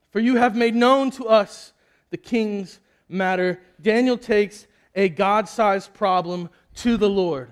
For 0.09 0.19
you 0.19 0.37
have 0.37 0.55
made 0.55 0.73
known 0.73 1.11
to 1.11 1.27
us 1.27 1.71
the 2.09 2.17
king's 2.17 2.79
matter. 3.07 3.59
Daniel 3.79 4.17
takes 4.17 4.65
a 4.95 5.09
God 5.09 5.47
sized 5.47 5.93
problem 5.93 6.49
to 6.77 6.97
the 6.97 7.09
Lord. 7.09 7.51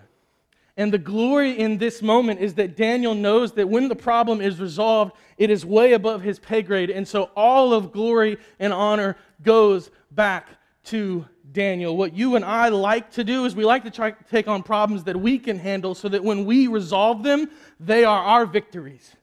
And 0.76 0.92
the 0.92 0.98
glory 0.98 1.60
in 1.60 1.78
this 1.78 2.02
moment 2.02 2.40
is 2.40 2.56
that 2.56 2.76
Daniel 2.76 3.14
knows 3.14 3.52
that 3.54 3.70
when 3.70 3.90
the 3.90 3.96
problem 3.96 4.42
is 4.42 4.60
resolved, 4.60 5.14
it 5.38 5.52
is 5.52 5.66
way 5.66 5.94
above 5.94 6.22
his 6.24 6.40
pay 6.40 6.64
grade. 6.64 6.90
And 6.90 7.08
so 7.08 7.30
all 7.36 7.74
of 7.74 7.92
glory 7.92 8.38
and 8.60 8.74
honor 8.74 9.16
goes 9.44 9.92
back 10.12 10.48
to 10.86 11.26
Daniel. 11.52 11.96
What 11.96 12.16
you 12.16 12.36
and 12.36 12.44
I 12.44 12.70
like 12.70 13.12
to 13.12 13.24
do 13.24 13.46
is 13.46 13.56
we 13.56 13.66
like 13.66 13.84
to 13.84 13.92
try 13.92 14.12
to 14.12 14.24
take 14.32 14.48
on 14.48 14.64
problems 14.64 15.04
that 15.04 15.16
we 15.16 15.38
can 15.38 15.60
handle 15.60 15.94
so 15.94 16.10
that 16.10 16.24
when 16.24 16.46
we 16.46 16.68
resolve 16.68 17.22
them, 17.22 17.50
they 17.80 18.04
are 18.04 18.24
our 18.24 18.48
victories. 18.48 19.16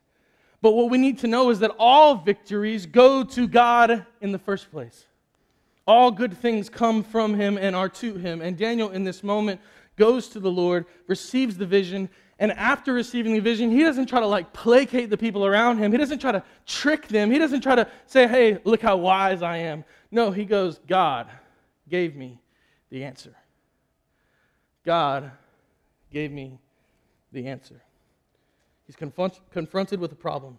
But 0.62 0.72
what 0.72 0.90
we 0.90 0.98
need 0.98 1.18
to 1.20 1.26
know 1.26 1.50
is 1.50 1.58
that 1.60 1.74
all 1.78 2.14
victories 2.16 2.86
go 2.86 3.24
to 3.24 3.48
God 3.48 4.06
in 4.20 4.30
the 4.30 4.38
first 4.38 4.70
place. 4.70 5.06
All 5.86 6.10
good 6.10 6.36
things 6.36 6.68
come 6.68 7.02
from 7.02 7.34
him 7.34 7.58
and 7.58 7.74
are 7.74 7.88
to 7.88 8.14
him. 8.14 8.40
And 8.42 8.56
Daniel, 8.56 8.90
in 8.90 9.02
this 9.02 9.24
moment, 9.24 9.60
goes 10.00 10.28
to 10.28 10.40
the 10.40 10.50
Lord, 10.50 10.86
receives 11.06 11.58
the 11.58 11.66
vision, 11.66 12.08
and 12.38 12.52
after 12.52 12.94
receiving 12.94 13.34
the 13.34 13.40
vision, 13.40 13.70
he 13.70 13.82
doesn't 13.82 14.06
try 14.06 14.18
to 14.18 14.26
like 14.26 14.50
placate 14.54 15.10
the 15.10 15.18
people 15.18 15.44
around 15.44 15.76
him. 15.76 15.92
He 15.92 15.98
doesn't 15.98 16.20
try 16.20 16.32
to 16.32 16.42
trick 16.64 17.06
them. 17.06 17.30
He 17.30 17.38
doesn't 17.38 17.60
try 17.60 17.74
to 17.74 17.86
say, 18.06 18.26
hey, 18.26 18.58
look 18.64 18.80
how 18.80 18.96
wise 18.96 19.42
I 19.42 19.58
am. 19.58 19.84
No, 20.10 20.30
he 20.30 20.46
goes, 20.46 20.80
God 20.88 21.28
gave 21.86 22.16
me 22.16 22.40
the 22.88 23.04
answer. 23.04 23.34
God 24.86 25.32
gave 26.10 26.32
me 26.32 26.58
the 27.30 27.46
answer. 27.46 27.82
He's 28.86 28.96
confront, 28.96 29.38
confronted 29.50 30.00
with 30.00 30.10
a 30.12 30.16
problem. 30.16 30.58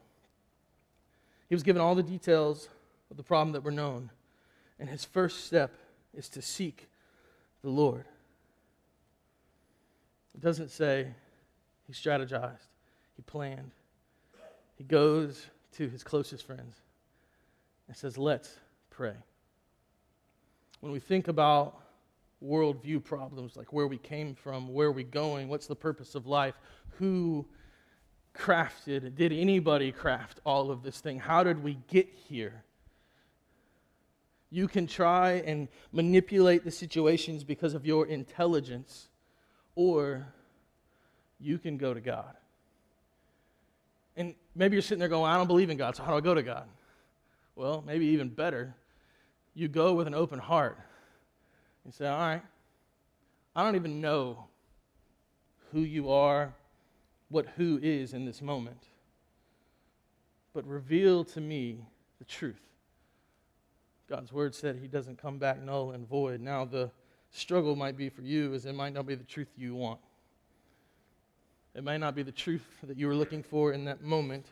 He 1.49 1.55
was 1.55 1.63
given 1.63 1.81
all 1.81 1.95
the 1.95 2.03
details 2.03 2.69
of 3.09 3.17
the 3.17 3.23
problem 3.23 3.53
that 3.53 3.63
were 3.63 3.71
known. 3.71 4.11
And 4.79 4.87
his 4.87 5.03
first 5.03 5.45
step 5.45 5.73
is 6.13 6.29
to 6.29 6.43
seek 6.43 6.89
the 7.63 7.71
Lord. 7.71 8.05
It 10.33 10.41
doesn't 10.41 10.69
say 10.69 11.07
he 11.87 11.93
strategized, 11.93 12.69
he 13.15 13.21
planned. 13.23 13.71
He 14.75 14.83
goes 14.83 15.45
to 15.73 15.87
his 15.87 16.03
closest 16.03 16.45
friends 16.45 16.77
and 17.87 17.95
says, 17.95 18.17
Let's 18.17 18.57
pray. 18.89 19.15
When 20.79 20.91
we 20.91 20.99
think 20.99 21.27
about 21.27 21.79
worldview 22.43 23.03
problems, 23.03 23.55
like 23.55 23.71
where 23.71 23.87
we 23.87 23.97
came 23.97 24.33
from, 24.33 24.73
where 24.73 24.91
we're 24.91 24.97
we 24.97 25.03
going, 25.03 25.47
what's 25.47 25.67
the 25.67 25.75
purpose 25.75 26.15
of 26.15 26.25
life, 26.25 26.55
who 26.97 27.45
crafted, 28.35 29.15
did 29.15 29.31
anybody 29.31 29.91
craft 29.91 30.39
all 30.45 30.71
of 30.71 30.83
this 30.83 30.99
thing? 30.99 31.19
How 31.19 31.43
did 31.43 31.63
we 31.63 31.77
get 31.87 32.09
here? 32.27 32.63
You 34.49 34.67
can 34.67 34.87
try 34.87 35.33
and 35.45 35.67
manipulate 35.91 36.63
the 36.63 36.71
situations 36.71 37.43
because 37.43 37.73
of 37.73 37.85
your 37.85 38.07
intelligence 38.07 39.09
or 39.75 40.27
you 41.39 41.57
can 41.57 41.77
go 41.77 41.93
to 41.93 42.01
God. 42.01 42.35
And 44.15 44.35
maybe 44.55 44.75
you're 44.75 44.81
sitting 44.81 44.99
there 44.99 45.09
going, 45.09 45.31
I 45.31 45.37
don't 45.37 45.47
believe 45.47 45.69
in 45.69 45.77
God, 45.77 45.95
so 45.95 46.03
how 46.03 46.11
do 46.11 46.17
I 46.17 46.21
go 46.21 46.33
to 46.33 46.43
God? 46.43 46.67
Well, 47.55 47.83
maybe 47.85 48.05
even 48.07 48.29
better, 48.29 48.75
you 49.53 49.67
go 49.67 49.93
with 49.93 50.07
an 50.07 50.13
open 50.13 50.39
heart. 50.39 50.77
You 51.85 51.91
say, 51.91 52.07
All 52.07 52.19
right, 52.19 52.41
I 53.55 53.63
don't 53.63 53.75
even 53.75 54.01
know 54.01 54.45
who 55.71 55.81
you 55.81 56.11
are, 56.11 56.53
what 57.29 57.47
who 57.57 57.79
is 57.81 58.13
in 58.13 58.25
this 58.25 58.41
moment, 58.41 58.83
but 60.53 60.65
reveal 60.67 61.23
to 61.25 61.41
me 61.41 61.85
the 62.19 62.25
truth. 62.25 62.61
God's 64.09 64.33
word 64.33 64.53
said 64.53 64.75
he 64.75 64.87
doesn't 64.87 65.17
come 65.17 65.37
back 65.37 65.61
null 65.61 65.91
and 65.91 66.07
void. 66.07 66.41
Now, 66.41 66.65
the 66.65 66.91
struggle 67.31 67.75
might 67.75 67.97
be 67.97 68.09
for 68.09 68.21
you 68.21 68.53
is 68.53 68.65
it 68.65 68.75
might 68.75 68.93
not 68.93 69.05
be 69.05 69.15
the 69.15 69.23
truth 69.23 69.47
you 69.57 69.73
want. 69.75 69.99
It 71.73 71.83
might 71.83 71.97
not 71.97 72.15
be 72.15 72.23
the 72.23 72.31
truth 72.31 72.65
that 72.83 72.97
you 72.97 73.07
were 73.07 73.15
looking 73.15 73.41
for 73.41 73.71
in 73.71 73.85
that 73.85 74.01
moment, 74.01 74.47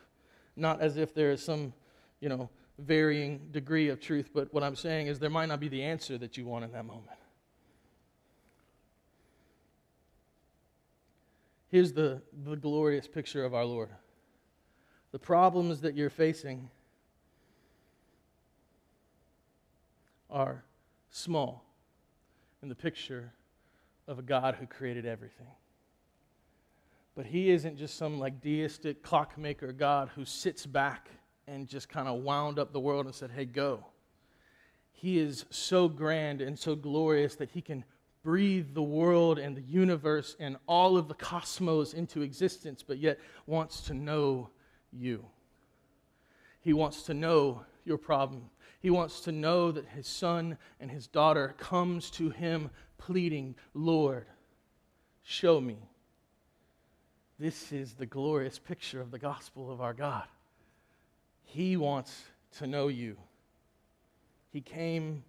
not 0.56 0.80
as 0.80 0.96
if 0.96 1.14
there 1.14 1.30
is 1.30 1.42
some, 1.42 1.74
you 2.20 2.30
know, 2.30 2.48
varying 2.78 3.48
degree 3.50 3.88
of 3.88 4.00
truth, 4.00 4.30
but 4.32 4.52
what 4.54 4.62
I'm 4.62 4.74
saying 4.74 5.06
is 5.06 5.18
there 5.18 5.28
might 5.28 5.46
not 5.46 5.60
be 5.60 5.68
the 5.68 5.82
answer 5.82 6.16
that 6.16 6.38
you 6.38 6.46
want 6.46 6.64
in 6.64 6.72
that 6.72 6.86
moment. 6.86 7.06
Here's 11.68 11.92
the, 11.92 12.22
the 12.44 12.56
glorious 12.56 13.06
picture 13.06 13.44
of 13.44 13.54
our 13.54 13.64
Lord. 13.64 13.90
The 15.12 15.18
problems 15.18 15.82
that 15.82 15.94
you're 15.94 16.10
facing 16.10 16.70
are 20.30 20.64
small 21.10 21.69
in 22.62 22.68
the 22.68 22.74
picture 22.74 23.32
of 24.06 24.18
a 24.18 24.22
God 24.22 24.56
who 24.56 24.66
created 24.66 25.06
everything. 25.06 25.46
But 27.14 27.26
he 27.26 27.50
isn't 27.50 27.76
just 27.76 27.96
some 27.96 28.18
like 28.18 28.40
deistic 28.40 29.02
clockmaker 29.02 29.72
God 29.72 30.10
who 30.14 30.24
sits 30.24 30.66
back 30.66 31.08
and 31.46 31.68
just 31.68 31.88
kind 31.88 32.08
of 32.08 32.22
wound 32.22 32.58
up 32.58 32.72
the 32.72 32.80
world 32.80 33.06
and 33.06 33.14
said, 33.14 33.30
hey, 33.30 33.44
go. 33.44 33.84
He 34.92 35.18
is 35.18 35.44
so 35.50 35.88
grand 35.88 36.40
and 36.40 36.58
so 36.58 36.74
glorious 36.74 37.34
that 37.36 37.50
he 37.50 37.62
can 37.62 37.84
breathe 38.22 38.74
the 38.74 38.82
world 38.82 39.38
and 39.38 39.56
the 39.56 39.62
universe 39.62 40.36
and 40.38 40.56
all 40.66 40.96
of 40.96 41.08
the 41.08 41.14
cosmos 41.14 41.94
into 41.94 42.22
existence, 42.22 42.84
but 42.86 42.98
yet 42.98 43.18
wants 43.46 43.80
to 43.82 43.94
know 43.94 44.50
you. 44.92 45.24
He 46.60 46.72
wants 46.72 47.04
to 47.04 47.14
know 47.14 47.64
your 47.84 47.96
problem. 47.96 48.50
He 48.80 48.90
wants 48.90 49.20
to 49.22 49.32
know 49.32 49.70
that 49.70 49.88
his 49.88 50.06
son 50.06 50.58
and 50.80 50.90
his 50.90 51.06
daughter 51.06 51.54
comes 51.58 52.10
to 52.12 52.30
him 52.30 52.70
pleading, 52.98 53.54
"Lord, 53.74 54.26
show 55.22 55.60
me." 55.60 55.90
This 57.38 57.72
is 57.72 57.94
the 57.94 58.06
glorious 58.06 58.58
picture 58.58 59.00
of 59.00 59.10
the 59.10 59.18
gospel 59.18 59.70
of 59.70 59.80
our 59.80 59.94
God. 59.94 60.28
He 61.44 61.76
wants 61.76 62.24
to 62.52 62.66
know 62.66 62.88
you. 62.88 63.18
He 64.50 64.60
came 64.60 65.24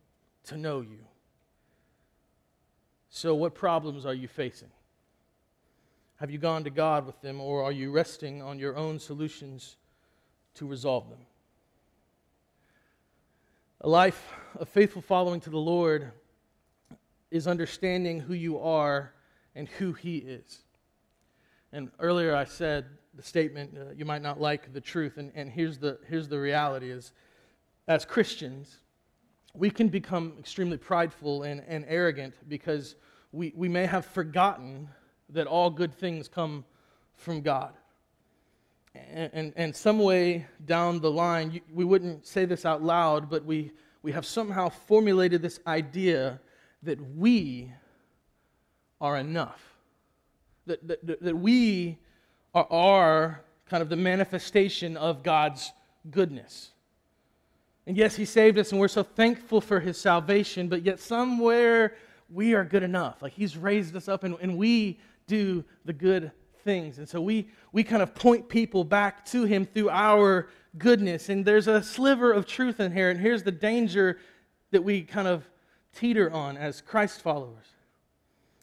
to 0.46 0.58
know 0.58 0.82
you. 0.82 1.06
So, 3.10 3.36
what 3.36 3.54
problems 3.54 4.06
are 4.06 4.14
you 4.14 4.28
facing? 4.28 4.72
Have 6.16 6.32
you 6.32 6.38
gone 6.38 6.64
to 6.64 6.70
God 6.70 7.06
with 7.06 7.20
them, 7.22 7.42
or 7.42 7.64
are 7.64 7.72
you 7.72 7.92
resting 7.92 8.42
on 8.42 8.60
your 8.60 8.78
own 8.78 9.00
solutions 9.00 9.76
to 10.54 10.66
resolve 10.66 11.10
them? 11.10 11.26
A 13.84 13.90
life 13.90 14.36
of 14.60 14.70
faithful 14.70 15.02
following 15.02 15.40
to 15.40 15.50
the 15.50 15.58
Lord 15.58 16.12
is 17.32 17.48
understanding 17.48 18.20
who 18.20 18.36
you 18.36 18.60
are 18.60 19.12
and 19.56 19.68
who 19.68 19.94
He 19.94 20.18
is. 20.18 20.60
And 21.74 21.90
earlier 22.00 22.36
I 22.36 22.44
said 22.44 22.86
the 23.16 23.24
statement, 23.24 23.76
uh, 23.76 23.92
you 23.98 24.06
might 24.06 24.22
not 24.22 24.40
like 24.40 24.72
the 24.72 24.82
truth, 24.82 25.18
and, 25.18 25.32
and 25.34 25.50
here's, 25.50 25.80
the, 25.80 25.98
here's 26.08 26.28
the 26.28 26.40
reality 26.40 26.92
is, 26.92 27.12
as 27.88 28.06
Christians, 28.06 28.82
we 29.56 29.72
can 29.72 29.88
become 29.88 30.36
extremely 30.38 30.78
prideful 30.78 31.42
and, 31.42 31.64
and 31.68 31.84
arrogant 31.88 32.36
because 32.48 32.98
we, 33.32 33.52
we 33.56 33.68
may 33.68 33.88
have 33.88 34.06
forgotten 34.06 34.90
that 35.30 35.48
all 35.48 35.72
good 35.72 35.96
things 35.96 36.28
come 36.28 36.66
from 37.16 37.42
God 37.42 37.74
and, 38.94 39.30
and, 39.34 39.54
and 39.56 39.76
some 39.76 40.00
way 40.00 40.46
down 40.66 41.00
the 41.00 41.12
line, 41.12 41.52
you, 41.52 41.62
we 41.74 41.86
wouldn't 41.86 42.26
say 42.26 42.46
this 42.46 42.66
out 42.66 42.84
loud, 42.84 43.30
but 43.30 43.46
we, 43.46 43.72
we 44.04 44.12
have 44.12 44.26
somehow 44.26 44.70
formulated 44.70 45.42
this 45.42 45.60
idea 45.66 46.40
that 46.84 47.00
we 47.16 47.72
are 49.00 49.18
enough. 49.18 49.62
That, 50.66 50.88
that, 50.88 51.22
that 51.22 51.38
we 51.38 51.98
are, 52.54 52.68
are 52.70 53.42
kind 53.66 53.82
of 53.82 53.90
the 53.90 53.96
manifestation 53.96 54.98
of 54.98 55.24
God's 55.24 55.72
goodness. 56.10 56.72
And 57.88 57.98
yes, 57.98 58.16
He 58.16 58.26
saved 58.26 58.58
us, 58.58 58.72
and 58.72 58.80
we're 58.80 58.88
so 58.88 59.04
thankful 59.04 59.62
for 59.62 59.80
His 59.80 59.98
salvation, 59.98 60.68
but 60.68 60.84
yet 60.84 61.00
somewhere 61.00 61.96
we 62.30 62.54
are 62.54 62.64
good 62.64 62.84
enough. 62.84 63.22
Like 63.22 63.34
He's 63.34 63.58
raised 63.58 63.96
us 63.96 64.08
up, 64.08 64.24
and, 64.24 64.36
and 64.42 64.58
we 64.58 65.00
do 65.28 65.64
the 65.86 65.94
good 65.94 66.32
things. 66.64 66.98
And 66.98 67.08
so 67.08 67.22
we, 67.22 67.50
we 67.72 67.84
kind 67.84 68.02
of 68.02 68.14
point 68.16 68.50
people 68.50 68.84
back 68.84 69.26
to 69.28 69.44
Him 69.44 69.66
through 69.66 69.90
our 69.90 70.50
goodness. 70.78 71.30
And 71.30 71.46
there's 71.46 71.68
a 71.68 71.84
sliver 71.84 72.32
of 72.32 72.46
truth 72.46 72.80
in 72.80 72.92
here. 72.92 73.10
And 73.10 73.20
here's 73.20 73.44
the 73.44 73.52
danger 73.52 74.20
that 74.72 74.84
we 74.84 75.02
kind 75.02 75.28
of 75.28 75.50
teeter 75.94 76.32
on 76.32 76.58
as 76.58 76.82
Christ 76.82 77.22
followers. 77.22 77.66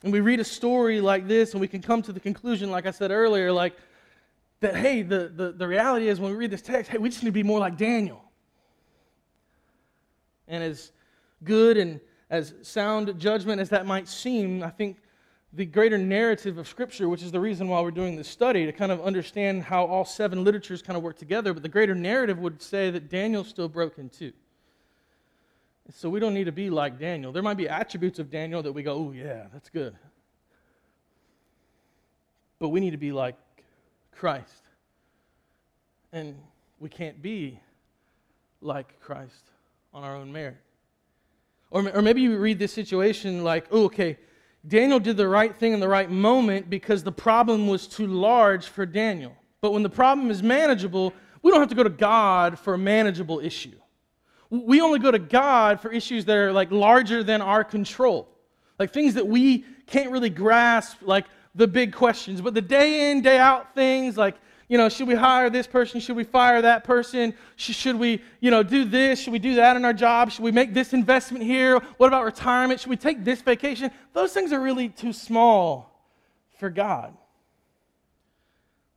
And 0.02 0.12
we 0.12 0.20
read 0.20 0.40
a 0.40 0.44
story 0.44 1.00
like 1.00 1.26
this, 1.26 1.52
and 1.52 1.61
we 1.61 1.68
can 1.68 1.82
come 1.82 2.02
to 2.02 2.12
the 2.12 2.20
conclusion, 2.20 2.70
like 2.70 2.87
I 2.87 2.92
said 2.92 3.11
earlier, 3.11 3.52
like 3.52 3.76
that, 4.61 4.76
hey, 4.76 5.02
the, 5.02 5.28
the, 5.34 5.52
the 5.52 5.66
reality 5.66 6.08
is 6.08 6.20
when 6.20 6.30
we 6.30 6.37
read 6.37 6.50
this 6.50 6.62
text, 6.62 6.90
hey, 6.90 6.98
we 6.98 7.08
just 7.08 7.22
need 7.22 7.28
to 7.28 7.32
be 7.32 7.42
more 7.42 7.58
like 7.58 7.76
Daniel. 7.76 8.22
And 10.46 10.62
as 10.62 10.92
good 11.44 11.76
and 11.76 12.00
as 12.30 12.54
sound 12.62 13.18
judgment 13.18 13.61
as 13.61 13.68
that 13.70 13.87
might 13.87 14.08
seem, 14.08 14.62
I 14.62 14.70
think 14.70 14.98
the 15.52 15.64
greater 15.64 15.96
narrative 15.96 16.58
of 16.58 16.68
Scripture, 16.68 17.08
which 17.08 17.22
is 17.22 17.32
the 17.32 17.40
reason 17.40 17.68
why 17.68 17.80
we're 17.80 17.90
doing 17.90 18.16
this 18.16 18.28
study, 18.28 18.66
to 18.66 18.72
kind 18.72 18.92
of 18.92 19.00
understand 19.00 19.62
how 19.62 19.87
all 19.87 20.04
seven 20.04 20.44
literatures 20.44 20.82
kind 20.82 20.96
of 20.96 21.02
work 21.02 21.16
together, 21.16 21.54
but 21.54 21.62
the 21.62 21.68
greater 21.68 21.94
narrative 21.94 22.38
would 22.38 22.61
say 22.61 22.90
that 22.90 23.08
Daniel's 23.08 23.48
still 23.48 23.68
broken 23.68 24.08
too. 24.08 24.32
So 25.94 26.11
we 26.11 26.20
don't 26.20 26.34
need 26.34 26.44
to 26.44 26.52
be 26.52 26.68
like 26.68 26.98
Daniel. 26.98 27.32
There 27.32 27.42
might 27.42 27.56
be 27.56 27.66
attributes 27.66 28.18
of 28.18 28.30
Daniel 28.30 28.62
that 28.62 28.72
we 28.72 28.82
go, 28.82 28.94
oh, 28.94 29.12
yeah, 29.12 29.46
that's 29.52 29.70
good. 29.70 29.96
But 32.58 32.68
we 32.68 32.80
need 32.80 32.90
to 32.90 32.98
be 32.98 33.11
like 33.11 33.37
Christ. 34.12 34.64
And 36.12 36.37
we 36.78 36.90
can't 36.90 37.22
be 37.22 37.58
like 38.61 39.00
Christ 39.00 39.50
on 39.94 40.04
our 40.04 40.14
own 40.14 40.30
merit. 40.30 40.58
Or, 41.70 41.88
or 41.90 42.02
maybe 42.02 42.20
you 42.20 42.37
read 42.37 42.58
this 42.58 42.72
situation 42.72 43.42
like, 43.42 43.66
oh, 43.70 43.84
okay, 43.84 44.18
Daniel 44.66 44.98
did 44.98 45.16
the 45.16 45.28
right 45.28 45.54
thing 45.56 45.72
in 45.72 45.80
the 45.80 45.88
right 45.88 46.10
moment 46.10 46.68
because 46.68 47.02
the 47.02 47.12
problem 47.12 47.68
was 47.68 47.86
too 47.86 48.06
large 48.06 48.66
for 48.66 48.84
Daniel. 48.84 49.34
But 49.60 49.72
when 49.72 49.82
the 49.82 49.90
problem 49.90 50.30
is 50.30 50.42
manageable, 50.42 51.12
we 51.42 51.50
don't 51.50 51.60
have 51.60 51.68
to 51.68 51.74
go 51.74 51.84
to 51.84 51.90
God 51.90 52.58
for 52.58 52.74
a 52.74 52.78
manageable 52.78 53.40
issue. 53.40 53.76
We 54.50 54.80
only 54.80 54.98
go 54.98 55.10
to 55.10 55.18
God 55.18 55.80
for 55.80 55.92
issues 55.92 56.24
that 56.24 56.36
are 56.36 56.52
like 56.52 56.70
larger 56.70 57.22
than 57.22 57.40
our 57.40 57.62
control. 57.62 58.28
Like 58.78 58.92
things 58.92 59.14
that 59.14 59.26
we 59.26 59.64
can't 59.86 60.10
really 60.10 60.30
grasp, 60.30 60.98
like 61.02 61.26
the 61.54 61.66
big 61.66 61.92
questions. 61.92 62.40
But 62.40 62.54
the 62.54 62.62
day 62.62 63.10
in, 63.10 63.22
day 63.22 63.38
out 63.38 63.74
things 63.74 64.16
like 64.16 64.36
you 64.68 64.76
know, 64.76 64.90
should 64.90 65.09
we 65.09 65.14
hire 65.14 65.48
this 65.48 65.66
person? 65.66 65.98
Should 65.98 66.16
we 66.16 66.24
fire 66.24 66.61
that 66.62 66.85
person? 66.85 67.35
Should 67.57 67.96
we, 67.96 68.22
you 68.40 68.50
know, 68.50 68.62
do 68.62 68.85
this? 68.85 69.18
Should 69.18 69.33
we 69.33 69.38
do 69.38 69.54
that 69.54 69.76
in 69.76 69.85
our 69.85 69.94
job? 69.94 70.31
Should 70.31 70.44
we 70.44 70.52
make 70.52 70.74
this 70.74 70.92
investment 70.92 71.42
here? 71.42 71.78
What 71.96 72.09
about 72.09 72.24
retirement? 72.24 72.81
Should 72.81 72.90
we 72.90 72.96
take 72.96 73.24
this 73.24 73.40
vacation? 73.40 73.90
Those 74.12 74.33
things 74.33 74.52
are 74.52 74.61
really 74.61 74.90
too 74.90 75.14
small 75.14 76.07
for 76.59 76.68
God. 76.68 77.16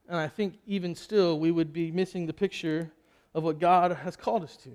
And 0.10 0.20
I 0.20 0.28
think 0.28 0.56
even 0.68 0.94
still, 0.94 1.40
we 1.40 1.52
would 1.52 1.72
be 1.72 1.90
missing 1.90 2.26
the 2.26 2.34
picture 2.34 2.92
of 3.34 3.44
what 3.44 3.60
God 3.60 3.94
has 3.94 4.18
called 4.18 4.44
us 4.44 4.58
to. 4.58 4.70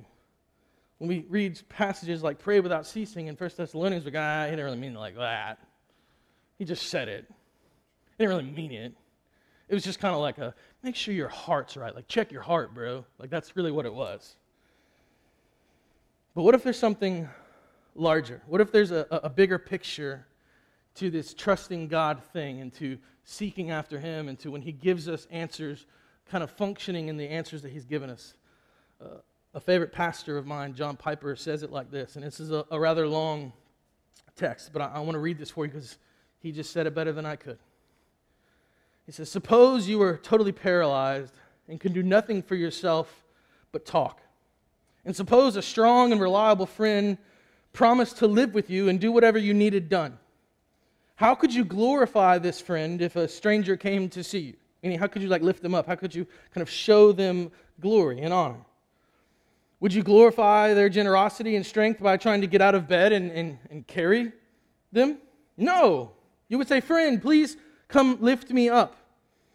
When 0.96 1.08
we 1.08 1.26
read 1.28 1.60
passages 1.68 2.22
like 2.22 2.38
pray 2.38 2.60
without 2.60 2.86
ceasing 2.86 3.26
in 3.26 3.36
1 3.36 3.50
Thessalonians, 3.54 4.06
we're 4.06 4.12
like, 4.12 4.20
ah, 4.22 4.44
he 4.44 4.52
didn't 4.52 4.64
really 4.64 4.78
mean 4.78 4.96
it 4.96 4.98
like 4.98 5.16
that. 5.16 5.58
He 6.58 6.64
just 6.64 6.86
said 6.86 7.08
it. 7.08 7.26
He 7.28 8.24
didn't 8.24 8.30
really 8.30 8.50
mean 8.50 8.72
it. 8.72 8.94
It 9.68 9.74
was 9.74 9.84
just 9.84 9.98
kind 9.98 10.14
of 10.14 10.20
like 10.20 10.38
a 10.38 10.54
make 10.86 10.94
sure 10.94 11.12
your 11.12 11.28
heart's 11.28 11.76
right. 11.76 11.92
Like, 11.92 12.06
check 12.06 12.30
your 12.30 12.42
heart, 12.42 12.72
bro. 12.72 13.04
Like, 13.18 13.28
that's 13.28 13.56
really 13.56 13.72
what 13.72 13.86
it 13.86 13.92
was. 13.92 14.36
But 16.36 16.42
what 16.42 16.54
if 16.54 16.62
there's 16.62 16.78
something 16.78 17.28
larger? 17.96 18.40
What 18.46 18.60
if 18.60 18.70
there's 18.70 18.92
a, 18.92 19.04
a 19.10 19.28
bigger 19.28 19.58
picture 19.58 20.26
to 20.94 21.10
this 21.10 21.34
trusting 21.34 21.88
God 21.88 22.22
thing 22.32 22.60
and 22.60 22.72
to 22.74 22.98
seeking 23.24 23.72
after 23.72 23.98
Him 23.98 24.28
and 24.28 24.38
to 24.38 24.52
when 24.52 24.62
He 24.62 24.70
gives 24.70 25.08
us 25.08 25.26
answers, 25.32 25.86
kind 26.30 26.44
of 26.44 26.52
functioning 26.52 27.08
in 27.08 27.16
the 27.16 27.28
answers 27.28 27.62
that 27.62 27.72
He's 27.72 27.84
given 27.84 28.08
us? 28.08 28.34
Uh, 29.02 29.18
a 29.54 29.60
favorite 29.60 29.92
pastor 29.92 30.38
of 30.38 30.46
mine, 30.46 30.72
John 30.72 30.96
Piper, 30.96 31.34
says 31.34 31.64
it 31.64 31.72
like 31.72 31.90
this, 31.90 32.14
and 32.14 32.24
this 32.24 32.38
is 32.38 32.52
a, 32.52 32.64
a 32.70 32.78
rather 32.78 33.08
long 33.08 33.52
text, 34.36 34.72
but 34.72 34.82
I, 34.82 34.92
I 34.94 35.00
want 35.00 35.14
to 35.14 35.18
read 35.18 35.36
this 35.36 35.50
for 35.50 35.64
you 35.64 35.72
because 35.72 35.98
he 36.38 36.52
just 36.52 36.72
said 36.72 36.86
it 36.86 36.94
better 36.94 37.10
than 37.10 37.26
I 37.26 37.34
could. 37.34 37.58
He 39.06 39.12
says, 39.12 39.30
Suppose 39.30 39.88
you 39.88 39.98
were 39.98 40.18
totally 40.18 40.52
paralyzed 40.52 41.32
and 41.68 41.80
can 41.80 41.92
do 41.92 42.02
nothing 42.02 42.42
for 42.42 42.56
yourself 42.56 43.24
but 43.72 43.86
talk. 43.86 44.20
And 45.04 45.14
suppose 45.14 45.56
a 45.56 45.62
strong 45.62 46.12
and 46.12 46.20
reliable 46.20 46.66
friend 46.66 47.16
promised 47.72 48.18
to 48.18 48.26
live 48.26 48.54
with 48.54 48.68
you 48.68 48.88
and 48.88 48.98
do 48.98 49.12
whatever 49.12 49.38
you 49.38 49.54
needed 49.54 49.88
done. 49.88 50.18
How 51.14 51.34
could 51.34 51.54
you 51.54 51.64
glorify 51.64 52.38
this 52.38 52.60
friend 52.60 53.00
if 53.00 53.16
a 53.16 53.28
stranger 53.28 53.76
came 53.76 54.08
to 54.10 54.24
see 54.24 54.38
you? 54.40 54.54
Meaning, 54.82 54.98
how 54.98 55.06
could 55.06 55.22
you 55.22 55.28
like 55.28 55.42
lift 55.42 55.62
them 55.62 55.74
up? 55.74 55.86
How 55.86 55.94
could 55.94 56.14
you 56.14 56.26
kind 56.52 56.62
of 56.62 56.68
show 56.68 57.12
them 57.12 57.50
glory 57.80 58.20
and 58.20 58.32
honor? 58.32 58.60
Would 59.80 59.92
you 59.92 60.02
glorify 60.02 60.74
their 60.74 60.88
generosity 60.88 61.56
and 61.56 61.64
strength 61.64 62.00
by 62.00 62.16
trying 62.16 62.40
to 62.40 62.46
get 62.46 62.60
out 62.60 62.74
of 62.74 62.88
bed 62.88 63.12
and, 63.12 63.30
and, 63.30 63.58
and 63.70 63.86
carry 63.86 64.32
them? 64.92 65.18
No. 65.56 66.12
You 66.48 66.58
would 66.58 66.68
say, 66.68 66.80
Friend, 66.80 67.20
please 67.20 67.56
Come 67.88 68.18
lift 68.20 68.50
me 68.50 68.68
up. 68.68 68.96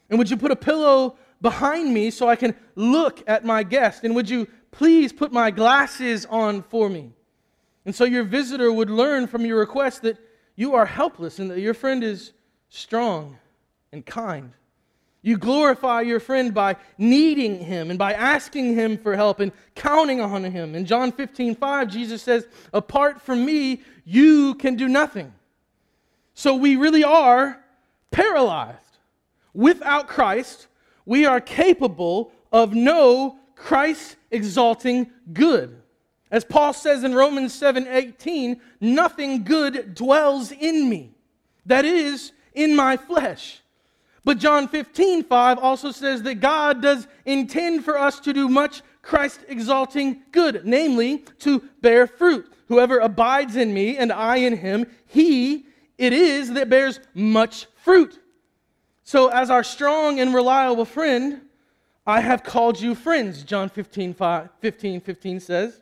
And 0.09 0.17
would 0.17 0.29
you 0.29 0.37
put 0.37 0.51
a 0.51 0.55
pillow 0.55 1.17
behind 1.41 1.93
me 1.93 2.11
so 2.11 2.27
I 2.27 2.35
can 2.35 2.55
look 2.75 3.23
at 3.27 3.45
my 3.45 3.63
guest? 3.63 4.03
And 4.03 4.15
would 4.15 4.29
you 4.29 4.47
please 4.71 5.11
put 5.11 5.31
my 5.31 5.51
glasses 5.51 6.25
on 6.25 6.63
for 6.63 6.89
me? 6.89 7.11
And 7.85 7.95
so 7.95 8.05
your 8.05 8.23
visitor 8.23 8.71
would 8.71 8.89
learn 8.89 9.27
from 9.27 9.45
your 9.45 9.59
request 9.59 10.03
that 10.03 10.17
you 10.55 10.75
are 10.75 10.85
helpless 10.85 11.39
and 11.39 11.49
that 11.49 11.59
your 11.59 11.73
friend 11.73 12.03
is 12.03 12.33
strong 12.69 13.37
and 13.91 14.05
kind. 14.05 14.53
You 15.23 15.37
glorify 15.37 16.01
your 16.01 16.19
friend 16.19 16.53
by 16.53 16.77
needing 16.97 17.59
him 17.59 17.89
and 17.89 17.99
by 17.99 18.13
asking 18.13 18.73
him 18.73 18.97
for 18.97 19.15
help 19.15 19.39
and 19.39 19.51
counting 19.75 20.19
on 20.19 20.43
him. 20.43 20.73
In 20.73 20.85
John 20.85 21.11
15, 21.11 21.55
5, 21.55 21.87
Jesus 21.87 22.23
says, 22.23 22.47
Apart 22.73 23.21
from 23.21 23.45
me, 23.45 23.81
you 24.03 24.55
can 24.55 24.75
do 24.75 24.87
nothing. 24.87 25.31
So 26.33 26.55
we 26.55 26.75
really 26.75 27.03
are 27.03 27.60
paralyzed. 28.11 28.77
Without 29.53 30.07
Christ, 30.07 30.67
we 31.05 31.25
are 31.25 31.41
capable 31.41 32.31
of 32.51 32.73
no 32.73 33.37
Christ 33.55 34.15
exalting 34.29 35.11
good. 35.33 35.81
As 36.29 36.45
Paul 36.45 36.73
says 36.73 37.03
in 37.03 37.13
Romans 37.13 37.53
7 37.53 37.87
18, 37.87 38.59
nothing 38.79 39.43
good 39.43 39.93
dwells 39.93 40.51
in 40.51 40.89
me, 40.89 41.11
that 41.65 41.83
is, 41.83 42.31
in 42.53 42.75
my 42.75 42.97
flesh. 42.97 43.61
But 44.23 44.37
John 44.37 44.67
15 44.67 45.23
5 45.23 45.57
also 45.57 45.91
says 45.91 46.23
that 46.23 46.35
God 46.35 46.81
does 46.81 47.07
intend 47.25 47.83
for 47.83 47.97
us 47.97 48.19
to 48.21 48.33
do 48.33 48.47
much 48.47 48.81
Christ 49.01 49.41
exalting 49.47 50.21
good, 50.31 50.61
namely 50.63 51.19
to 51.39 51.63
bear 51.81 52.07
fruit. 52.07 52.51
Whoever 52.67 52.99
abides 52.99 53.55
in 53.55 53.73
me 53.73 53.97
and 53.97 54.11
I 54.11 54.37
in 54.37 54.57
him, 54.57 54.85
he 55.05 55.65
it 56.01 56.13
is 56.13 56.53
that 56.53 56.67
bears 56.67 56.99
much 57.13 57.67
fruit. 57.75 58.19
So, 59.03 59.27
as 59.27 59.51
our 59.51 59.63
strong 59.63 60.19
and 60.19 60.33
reliable 60.33 60.83
friend, 60.83 61.41
I 62.07 62.21
have 62.21 62.41
called 62.41 62.81
you 62.81 62.95
friends, 62.95 63.43
John 63.43 63.69
15, 63.69 64.15
5, 64.15 64.49
15, 64.59 65.01
15 65.01 65.39
says. 65.39 65.79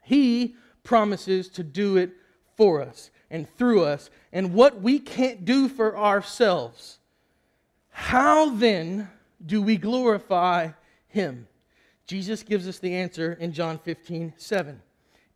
He 0.00 0.56
promises 0.82 1.50
to 1.50 1.62
do 1.62 1.98
it 1.98 2.12
for 2.56 2.80
us 2.80 3.10
and 3.30 3.46
through 3.58 3.84
us. 3.84 4.08
And 4.32 4.54
what 4.54 4.80
we 4.80 4.98
can't 4.98 5.44
do 5.44 5.68
for 5.68 5.98
ourselves, 5.98 6.98
how 7.90 8.48
then 8.54 9.10
do 9.44 9.60
we 9.60 9.76
glorify 9.76 10.70
Him? 11.08 11.46
Jesus 12.06 12.42
gives 12.42 12.66
us 12.66 12.78
the 12.78 12.94
answer 12.94 13.34
in 13.34 13.52
John 13.52 13.78
15, 13.78 14.32
7. 14.38 14.80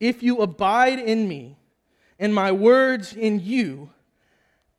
If 0.00 0.22
you 0.22 0.38
abide 0.38 1.00
in 1.00 1.28
me 1.28 1.58
and 2.18 2.34
my 2.34 2.50
words 2.50 3.12
in 3.12 3.40
you, 3.40 3.90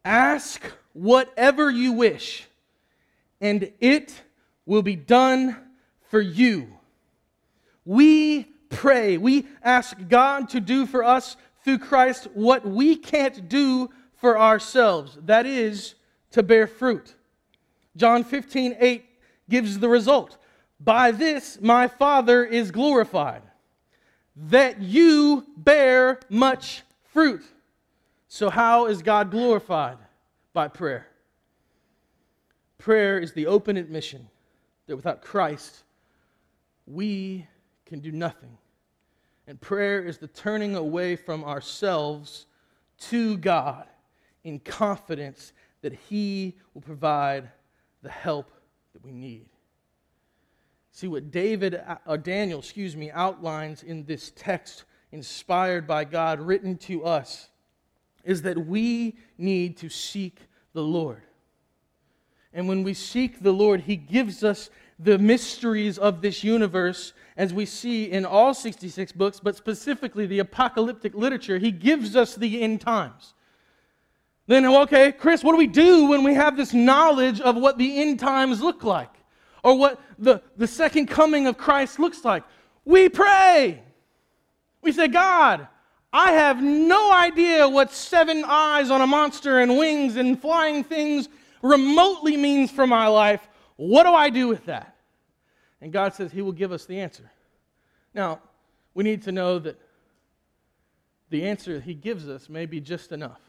Ask 0.07 0.61
whatever 0.93 1.69
you 1.69 1.91
wish, 1.91 2.47
and 3.41 3.73
it 3.81 4.13
will 4.65 4.81
be 4.81 4.95
done 4.95 5.57
for 6.09 6.21
you. 6.21 6.69
We 7.83 8.45
pray, 8.69 9.17
we 9.17 9.47
ask 9.61 9.97
God 10.07 10.47
to 10.51 10.61
do 10.61 10.85
for 10.85 11.03
us 11.03 11.35
through 11.65 11.79
Christ 11.79 12.29
what 12.33 12.65
we 12.65 12.95
can't 12.95 13.49
do 13.49 13.89
for 14.15 14.39
ourselves 14.39 15.17
that 15.25 15.45
is, 15.45 15.95
to 16.31 16.41
bear 16.41 16.67
fruit. 16.67 17.13
John 17.97 18.23
15, 18.23 18.77
8 18.79 19.05
gives 19.49 19.77
the 19.77 19.89
result. 19.89 20.37
By 20.79 21.11
this 21.11 21.59
my 21.59 21.89
Father 21.89 22.45
is 22.45 22.71
glorified, 22.71 23.41
that 24.37 24.81
you 24.81 25.47
bear 25.57 26.21
much 26.29 26.83
fruit. 27.11 27.43
So, 28.27 28.49
how 28.49 28.87
is 28.87 29.01
God 29.01 29.31
glorified? 29.31 29.97
By 30.53 30.67
prayer. 30.67 31.07
Prayer 32.77 33.19
is 33.19 33.33
the 33.33 33.47
open 33.47 33.77
admission 33.77 34.27
that 34.87 34.95
without 34.95 35.21
Christ, 35.21 35.83
we 36.85 37.47
can 37.85 37.99
do 37.99 38.11
nothing. 38.11 38.57
And 39.47 39.59
prayer 39.61 40.03
is 40.03 40.17
the 40.17 40.27
turning 40.27 40.75
away 40.75 41.15
from 41.15 41.43
ourselves 41.43 42.47
to 42.99 43.37
God 43.37 43.85
in 44.43 44.59
confidence 44.59 45.53
that 45.81 45.93
He 45.93 46.57
will 46.73 46.81
provide 46.81 47.49
the 48.01 48.09
help 48.09 48.51
that 48.93 49.03
we 49.03 49.11
need. 49.11 49.47
See 50.91 51.07
what 51.07 51.31
David 51.31 51.75
uh, 51.75 51.97
or 52.05 52.17
Daniel, 52.17 52.59
excuse 52.59 52.95
me, 52.95 53.11
outlines 53.11 53.83
in 53.83 54.03
this 54.05 54.31
text 54.35 54.85
inspired 55.11 55.85
by 55.87 56.03
God 56.03 56.39
written 56.39 56.75
to 56.79 57.05
us 57.05 57.49
is 58.27 58.41
that 58.41 58.67
we 58.67 59.15
need 59.37 59.77
to 59.77 59.89
seek 59.89 60.37
the 60.73 60.83
Lord. 60.83 61.21
And 62.53 62.67
when 62.67 62.83
we 62.83 62.93
seek 62.93 63.41
the 63.41 63.53
Lord, 63.53 63.81
He 63.81 63.95
gives 63.95 64.43
us 64.43 64.69
the 64.99 65.17
mysteries 65.17 65.97
of 65.97 66.21
this 66.21 66.43
universe, 66.43 67.13
as 67.37 67.53
we 67.53 67.65
see 67.65 68.11
in 68.11 68.25
all 68.25 68.53
66 68.53 69.11
books, 69.13 69.39
but 69.39 69.55
specifically 69.55 70.25
the 70.25 70.39
apocalyptic 70.39 71.15
literature. 71.15 71.57
He 71.57 71.71
gives 71.71 72.15
us 72.15 72.35
the 72.35 72.61
end 72.61 72.81
times. 72.81 73.33
Then, 74.45 74.65
okay, 74.65 75.13
Chris, 75.13 75.43
what 75.43 75.53
do 75.53 75.57
we 75.57 75.67
do 75.67 76.07
when 76.07 76.23
we 76.23 76.33
have 76.33 76.57
this 76.57 76.73
knowledge 76.73 77.39
of 77.39 77.55
what 77.55 77.77
the 77.77 78.01
end 78.01 78.19
times 78.19 78.61
look 78.61 78.83
like? 78.83 79.13
Or 79.63 79.77
what 79.77 80.01
the, 80.19 80.41
the 80.57 80.67
second 80.67 81.07
coming 81.07 81.47
of 81.47 81.57
Christ 81.57 81.97
looks 81.97 82.25
like? 82.25 82.43
We 82.83 83.07
pray. 83.07 83.83
We 84.81 84.91
say, 84.91 85.07
God, 85.07 85.67
I 86.17 86.31
have 86.31 86.63
no 86.63 87.11
idea 87.11 87.69
what 87.69 87.91
seven 87.91 88.43
eyes 88.43 88.89
on 88.89 89.01
a 89.01 89.05
monster 89.05 89.59
and 89.59 89.77
wings 89.77 90.15
and 90.15 90.41
flying 90.41 90.83
things 90.83 91.29
remotely 91.61 92.35
means 92.35 92.71
for 92.71 92.87
my 92.87 93.05
life. 93.05 93.47
What 93.75 94.01
do 94.01 94.09
I 94.09 94.31
do 94.31 94.47
with 94.47 94.65
that? 94.65 94.95
And 95.79 95.93
God 95.93 96.15
says 96.15 96.31
He 96.31 96.41
will 96.41 96.53
give 96.53 96.71
us 96.71 96.85
the 96.85 96.99
answer. 96.99 97.29
Now, 98.15 98.41
we 98.95 99.03
need 99.03 99.21
to 99.23 99.31
know 99.31 99.59
that 99.59 99.79
the 101.29 101.47
answer 101.47 101.79
He 101.79 101.93
gives 101.93 102.27
us 102.27 102.49
may 102.49 102.65
be 102.65 102.81
just 102.81 103.11
enough. 103.11 103.41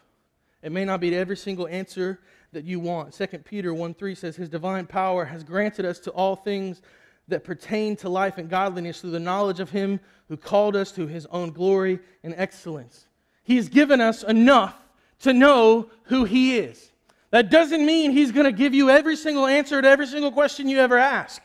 It 0.62 0.70
may 0.70 0.84
not 0.84 1.00
be 1.00 1.16
every 1.16 1.38
single 1.38 1.68
answer 1.68 2.20
that 2.52 2.64
you 2.64 2.80
want. 2.80 3.14
2 3.14 3.26
Peter 3.46 3.72
1 3.72 3.94
3 3.94 4.14
says, 4.14 4.36
His 4.36 4.50
divine 4.50 4.84
power 4.84 5.24
has 5.24 5.42
granted 5.42 5.86
us 5.86 5.98
to 6.00 6.10
all 6.10 6.36
things 6.36 6.82
that 7.28 7.44
pertain 7.44 7.96
to 7.96 8.08
life 8.08 8.38
and 8.38 8.48
godliness 8.48 9.00
through 9.00 9.10
the 9.10 9.20
knowledge 9.20 9.60
of 9.60 9.70
Him 9.70 10.00
who 10.28 10.36
called 10.36 10.76
us 10.76 10.92
to 10.92 11.06
His 11.06 11.26
own 11.26 11.50
glory 11.50 12.00
and 12.22 12.34
excellence. 12.36 13.06
He 13.44 13.56
has 13.56 13.68
given 13.68 14.00
us 14.00 14.22
enough 14.22 14.76
to 15.20 15.32
know 15.32 15.90
who 16.04 16.24
He 16.24 16.58
is. 16.58 16.90
That 17.30 17.50
doesn't 17.50 17.84
mean 17.84 18.10
He's 18.10 18.32
going 18.32 18.46
to 18.46 18.52
give 18.52 18.74
you 18.74 18.90
every 18.90 19.16
single 19.16 19.46
answer 19.46 19.80
to 19.80 19.88
every 19.88 20.06
single 20.06 20.32
question 20.32 20.68
you 20.68 20.78
ever 20.78 20.98
ask. 20.98 21.42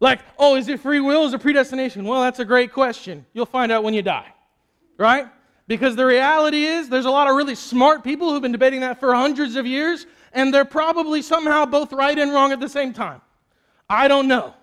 Like, 0.00 0.20
oh, 0.38 0.56
is 0.56 0.68
it 0.68 0.80
free 0.80 1.00
will? 1.00 1.24
Is 1.24 1.34
it 1.34 1.40
predestination? 1.40 2.04
Well, 2.04 2.22
that's 2.22 2.38
a 2.38 2.44
great 2.44 2.72
question. 2.72 3.26
You'll 3.32 3.46
find 3.46 3.72
out 3.72 3.82
when 3.82 3.94
you 3.94 4.02
die, 4.02 4.32
right? 4.96 5.26
Because 5.66 5.96
the 5.96 6.06
reality 6.06 6.64
is, 6.64 6.88
there's 6.88 7.04
a 7.04 7.10
lot 7.10 7.28
of 7.28 7.36
really 7.36 7.54
smart 7.54 8.04
people 8.04 8.30
who've 8.30 8.40
been 8.40 8.52
debating 8.52 8.80
that 8.80 9.00
for 9.00 9.14
hundreds 9.14 9.56
of 9.56 9.66
years, 9.66 10.06
and 10.32 10.54
they're 10.54 10.64
probably 10.64 11.20
somehow 11.20 11.66
both 11.66 11.92
right 11.92 12.16
and 12.18 12.32
wrong 12.32 12.52
at 12.52 12.60
the 12.60 12.68
same 12.68 12.92
time. 12.92 13.20
I 13.90 14.08
don't 14.08 14.28
know. 14.28 14.54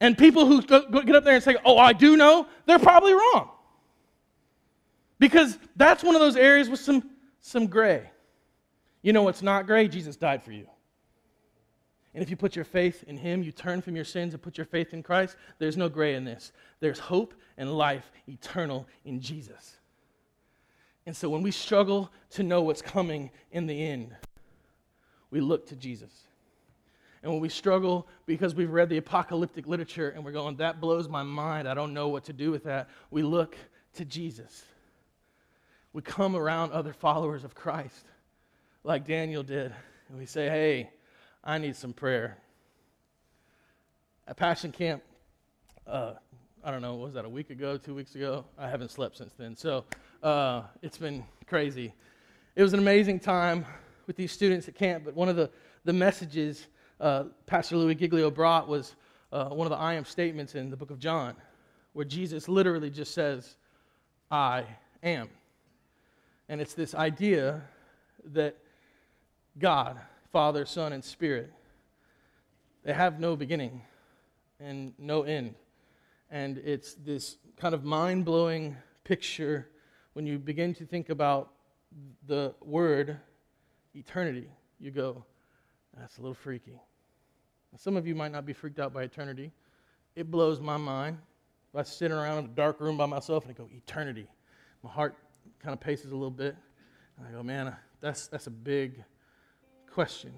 And 0.00 0.16
people 0.16 0.46
who 0.46 0.62
get 0.62 1.14
up 1.14 1.24
there 1.24 1.34
and 1.34 1.42
say, 1.42 1.56
oh, 1.64 1.76
I 1.76 1.92
do 1.92 2.16
know, 2.16 2.46
they're 2.66 2.78
probably 2.78 3.12
wrong. 3.12 3.50
Because 5.18 5.58
that's 5.76 6.02
one 6.02 6.14
of 6.14 6.20
those 6.20 6.36
areas 6.36 6.70
with 6.70 6.80
some, 6.80 7.10
some 7.40 7.66
gray. 7.66 8.10
You 9.02 9.12
know 9.12 9.22
what's 9.22 9.42
not 9.42 9.66
gray? 9.66 9.88
Jesus 9.88 10.16
died 10.16 10.42
for 10.42 10.52
you. 10.52 10.66
And 12.14 12.22
if 12.22 12.30
you 12.30 12.36
put 12.36 12.56
your 12.56 12.64
faith 12.64 13.04
in 13.06 13.16
Him, 13.16 13.42
you 13.42 13.52
turn 13.52 13.82
from 13.82 13.94
your 13.94 14.04
sins 14.04 14.32
and 14.34 14.42
put 14.42 14.58
your 14.58 14.64
faith 14.64 14.94
in 14.94 15.02
Christ, 15.02 15.36
there's 15.58 15.76
no 15.76 15.88
gray 15.88 16.14
in 16.14 16.24
this. 16.24 16.52
There's 16.80 16.98
hope 16.98 17.34
and 17.56 17.76
life 17.76 18.10
eternal 18.26 18.88
in 19.04 19.20
Jesus. 19.20 19.76
And 21.06 21.16
so 21.16 21.28
when 21.28 21.42
we 21.42 21.50
struggle 21.50 22.10
to 22.30 22.42
know 22.42 22.62
what's 22.62 22.82
coming 22.82 23.30
in 23.52 23.66
the 23.66 23.86
end, 23.86 24.16
we 25.30 25.40
look 25.40 25.66
to 25.68 25.76
Jesus. 25.76 26.24
And 27.22 27.30
when 27.30 27.40
we 27.40 27.48
struggle 27.48 28.08
because 28.26 28.54
we've 28.54 28.70
read 28.70 28.88
the 28.88 28.96
apocalyptic 28.96 29.66
literature 29.66 30.10
and 30.10 30.24
we're 30.24 30.32
going, 30.32 30.56
that 30.56 30.80
blows 30.80 31.08
my 31.08 31.22
mind, 31.22 31.68
I 31.68 31.74
don't 31.74 31.92
know 31.92 32.08
what 32.08 32.24
to 32.24 32.32
do 32.32 32.50
with 32.50 32.64
that, 32.64 32.88
we 33.10 33.22
look 33.22 33.56
to 33.94 34.04
Jesus. 34.04 34.64
We 35.92 36.02
come 36.02 36.34
around 36.34 36.72
other 36.72 36.92
followers 36.92 37.44
of 37.44 37.54
Christ, 37.54 38.06
like 38.84 39.06
Daniel 39.06 39.42
did, 39.42 39.74
and 40.08 40.18
we 40.18 40.24
say, 40.24 40.48
hey, 40.48 40.90
I 41.44 41.58
need 41.58 41.76
some 41.76 41.92
prayer. 41.92 42.38
At 44.26 44.36
Passion 44.36 44.72
Camp, 44.72 45.02
uh, 45.86 46.14
I 46.62 46.70
don't 46.70 46.82
know, 46.82 46.94
was 46.94 47.14
that 47.14 47.24
a 47.24 47.28
week 47.28 47.50
ago, 47.50 47.76
two 47.76 47.94
weeks 47.94 48.14
ago? 48.14 48.44
I 48.56 48.68
haven't 48.68 48.90
slept 48.90 49.16
since 49.16 49.32
then. 49.34 49.56
So 49.56 49.84
uh, 50.22 50.62
it's 50.80 50.98
been 50.98 51.24
crazy. 51.46 51.92
It 52.54 52.62
was 52.62 52.72
an 52.72 52.78
amazing 52.78 53.20
time 53.20 53.66
with 54.06 54.16
these 54.16 54.32
students 54.32 54.68
at 54.68 54.74
camp, 54.74 55.04
but 55.04 55.14
one 55.14 55.28
of 55.28 55.36
the, 55.36 55.50
the 55.84 55.92
messages 55.92 56.66
uh, 57.00 57.24
Pastor 57.46 57.76
Louis 57.76 57.94
Giglio 57.94 58.30
brought 58.30 58.68
was 58.68 58.94
uh, 59.32 59.46
one 59.46 59.66
of 59.66 59.70
the 59.70 59.78
I 59.78 59.94
am 59.94 60.04
statements 60.04 60.54
in 60.54 60.70
the 60.70 60.76
book 60.76 60.90
of 60.90 60.98
John, 60.98 61.34
where 61.94 62.04
Jesus 62.04 62.48
literally 62.48 62.90
just 62.90 63.14
says, 63.14 63.56
I 64.30 64.64
am. 65.02 65.28
And 66.48 66.60
it's 66.60 66.74
this 66.74 66.94
idea 66.94 67.62
that 68.32 68.56
God, 69.58 69.98
Father, 70.32 70.66
Son, 70.66 70.92
and 70.92 71.02
Spirit, 71.02 71.52
they 72.84 72.92
have 72.92 73.18
no 73.18 73.34
beginning 73.36 73.82
and 74.58 74.92
no 74.98 75.22
end. 75.22 75.54
And 76.30 76.58
it's 76.58 76.94
this 76.94 77.38
kind 77.56 77.74
of 77.74 77.84
mind 77.84 78.24
blowing 78.24 78.76
picture 79.04 79.68
when 80.12 80.26
you 80.26 80.38
begin 80.38 80.74
to 80.74 80.84
think 80.84 81.08
about 81.08 81.52
the 82.26 82.54
word 82.60 83.18
eternity. 83.94 84.48
You 84.78 84.90
go, 84.90 85.24
that's 85.96 86.18
a 86.18 86.20
little 86.20 86.34
freaky. 86.34 86.80
Some 87.76 87.96
of 87.96 88.06
you 88.06 88.14
might 88.14 88.32
not 88.32 88.44
be 88.44 88.52
freaked 88.52 88.78
out 88.78 88.92
by 88.92 89.04
eternity. 89.04 89.52
It 90.16 90.30
blows 90.30 90.60
my 90.60 90.76
mind. 90.76 91.18
I 91.74 91.84
sit 91.84 92.10
around 92.10 92.38
in 92.38 92.44
a 92.46 92.48
dark 92.48 92.80
room 92.80 92.96
by 92.96 93.06
myself 93.06 93.44
and 93.44 93.54
I 93.54 93.56
go, 93.56 93.68
eternity. 93.72 94.26
My 94.82 94.90
heart 94.90 95.16
kind 95.62 95.72
of 95.72 95.80
paces 95.80 96.10
a 96.10 96.14
little 96.14 96.30
bit. 96.30 96.56
And 97.16 97.28
I 97.28 97.30
go, 97.30 97.42
man, 97.42 97.68
uh, 97.68 97.76
that's, 98.00 98.26
that's 98.26 98.48
a 98.48 98.50
big 98.50 99.04
question. 99.92 100.32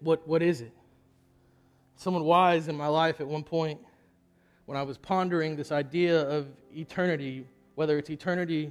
What, 0.00 0.28
what 0.28 0.42
is 0.42 0.60
it? 0.60 0.72
Someone 1.96 2.24
wise 2.24 2.68
in 2.68 2.76
my 2.76 2.86
life 2.86 3.20
at 3.20 3.26
one 3.26 3.42
point, 3.42 3.80
when 4.66 4.76
I 4.76 4.82
was 4.82 4.98
pondering 4.98 5.56
this 5.56 5.72
idea 5.72 6.20
of 6.20 6.46
eternity, 6.76 7.46
whether 7.74 7.98
it's 7.98 8.10
eternity 8.10 8.70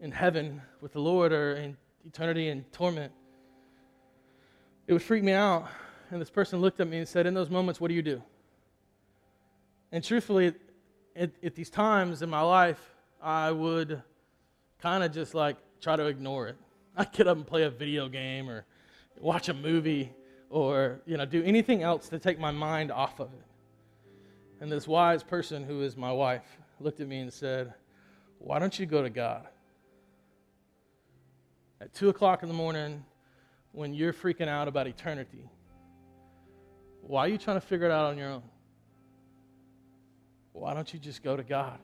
in 0.00 0.10
heaven 0.10 0.62
with 0.80 0.94
the 0.94 1.00
Lord 1.00 1.32
or 1.32 1.56
in 1.56 1.76
eternity 2.06 2.48
in 2.48 2.64
torment, 2.72 3.12
it 4.86 4.94
would 4.94 5.02
freak 5.02 5.22
me 5.22 5.32
out 5.32 5.68
and 6.10 6.20
this 6.20 6.30
person 6.30 6.60
looked 6.60 6.80
at 6.80 6.88
me 6.88 6.98
and 6.98 7.08
said, 7.08 7.26
In 7.26 7.34
those 7.34 7.50
moments, 7.50 7.80
what 7.80 7.88
do 7.88 7.94
you 7.94 8.02
do? 8.02 8.22
And 9.92 10.02
truthfully, 10.04 10.54
at, 11.16 11.30
at 11.42 11.54
these 11.54 11.70
times 11.70 12.22
in 12.22 12.30
my 12.30 12.40
life, 12.40 12.80
I 13.22 13.50
would 13.50 14.02
kind 14.80 15.02
of 15.02 15.12
just 15.12 15.34
like 15.34 15.56
try 15.80 15.96
to 15.96 16.06
ignore 16.06 16.48
it. 16.48 16.56
I'd 16.96 17.12
get 17.12 17.28
up 17.28 17.36
and 17.36 17.46
play 17.46 17.64
a 17.64 17.70
video 17.70 18.08
game 18.08 18.48
or 18.48 18.64
watch 19.20 19.48
a 19.48 19.54
movie 19.54 20.12
or 20.50 21.00
you 21.04 21.16
know 21.16 21.24
do 21.24 21.42
anything 21.42 21.82
else 21.82 22.08
to 22.08 22.18
take 22.18 22.38
my 22.38 22.50
mind 22.50 22.90
off 22.90 23.20
of 23.20 23.28
it. 23.32 23.44
And 24.60 24.70
this 24.70 24.88
wise 24.88 25.22
person 25.22 25.64
who 25.64 25.82
is 25.82 25.96
my 25.96 26.12
wife 26.12 26.58
looked 26.80 27.00
at 27.00 27.08
me 27.08 27.20
and 27.20 27.32
said, 27.32 27.74
Why 28.38 28.58
don't 28.58 28.78
you 28.78 28.86
go 28.86 29.02
to 29.02 29.10
God? 29.10 29.46
At 31.80 31.94
two 31.94 32.08
o'clock 32.08 32.42
in 32.42 32.48
the 32.48 32.54
morning, 32.54 33.04
when 33.72 33.94
you're 33.94 34.12
freaking 34.12 34.48
out 34.48 34.66
about 34.66 34.88
eternity, 34.88 35.48
why 37.02 37.20
are 37.20 37.28
you 37.28 37.38
trying 37.38 37.56
to 37.56 37.66
figure 37.66 37.86
it 37.86 37.92
out 37.92 38.06
on 38.06 38.18
your 38.18 38.30
own? 38.30 38.42
Why 40.52 40.74
don't 40.74 40.92
you 40.92 40.98
just 40.98 41.22
go 41.22 41.36
to 41.36 41.42
God? 41.42 41.78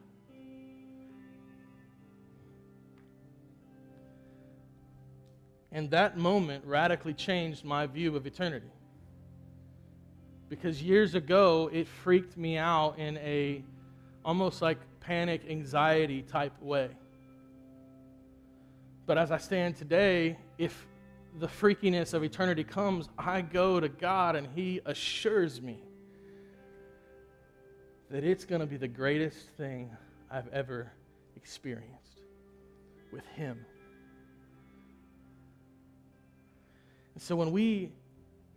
And 5.73 5.91
that 5.91 6.17
moment 6.17 6.65
radically 6.65 7.15
changed 7.15 7.65
my 7.65 7.87
view 7.87 8.15
of 8.15 8.27
eternity. 8.27 8.71
Because 10.49 10.81
years 10.81 11.17
ago, 11.17 11.69
it 11.73 11.89
freaked 11.89 12.37
me 12.37 12.57
out 12.57 12.99
in 12.99 13.17
a 13.19 13.65
almost 14.25 14.63
like 14.63 14.79
panic, 15.01 15.43
anxiety 15.49 16.23
type 16.23 16.53
way. 16.63 16.91
But 19.07 19.19
as 19.19 19.31
I 19.31 19.39
stand 19.39 19.77
today, 19.77 20.39
if 20.57 20.87
the 21.39 21.49
freakiness 21.49 22.15
of 22.15 22.23
eternity 22.23 22.63
comes, 22.63 23.09
I 23.19 23.41
go 23.41 23.81
to 23.81 23.89
God 23.89 24.37
and 24.37 24.47
He 24.55 24.81
assures 24.87 25.61
me 25.61 25.83
that 28.11 28.23
it's 28.23 28.45
going 28.45 28.61
to 28.61 28.67
be 28.67 28.77
the 28.77 28.89
greatest 28.89 29.49
thing 29.57 29.91
I've 30.31 30.49
ever 30.53 30.93
experienced 31.37 32.21
with 33.13 33.27
Him. 33.35 33.65
And 37.15 37.23
so 37.23 37.35
when 37.35 37.51
we 37.51 37.91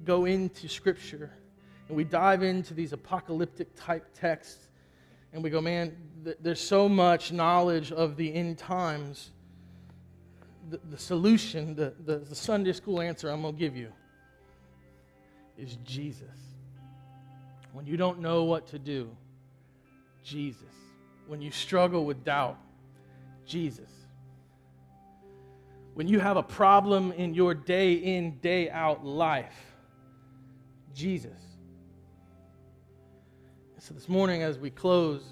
go 0.04 0.26
into 0.26 0.68
Scripture 0.68 1.32
and 1.88 1.98
we 1.98 2.04
dive 2.04 2.44
into 2.44 2.74
these 2.74 2.94
apocalyptic 2.94 3.70
type 3.76 4.06
texts 4.14 4.68
and 5.34 5.44
we 5.44 5.50
go, 5.50 5.62
man, 5.62 5.96
th- 6.24 6.38
there's 6.42 6.62
so 6.62 6.88
much 6.88 7.32
knowledge 7.32 7.92
of 7.92 8.18
the 8.18 8.34
end 8.34 8.58
times 8.58 9.32
the, 10.70 10.80
the 10.90 10.98
solution, 10.98 11.76
the, 11.76 11.94
the, 12.06 12.18
the 12.20 12.36
Sunday 12.36 12.74
school 12.74 13.02
answer 13.02 13.30
I'm 13.30 13.42
going 13.42 13.54
to 13.54 13.60
give 13.60 13.76
you 13.76 13.92
is 15.58 15.78
Jesus. 15.84 16.38
When 17.74 17.86
you 17.86 17.98
don't 17.98 18.20
know 18.20 18.44
what 18.44 18.68
to 18.68 18.80
do, 18.80 19.10
Jesus. 20.24 20.64
When 21.28 21.42
you 21.42 21.52
struggle 21.52 22.06
with 22.06 22.24
doubt, 22.24 22.58
Jesus. 23.46 23.90
when 25.98 26.08
you 26.08 26.20
have 26.20 26.38
a 26.38 26.44
problem 26.44 27.12
in 27.14 27.34
your 27.34 27.56
day 27.56 27.94
in, 27.94 28.38
day 28.38 28.70
out 28.70 29.04
life, 29.04 29.74
Jesus. 30.94 31.42
So 33.80 33.96
this 33.96 34.08
morning, 34.08 34.44
as 34.44 34.60
we 34.60 34.70
close, 34.70 35.24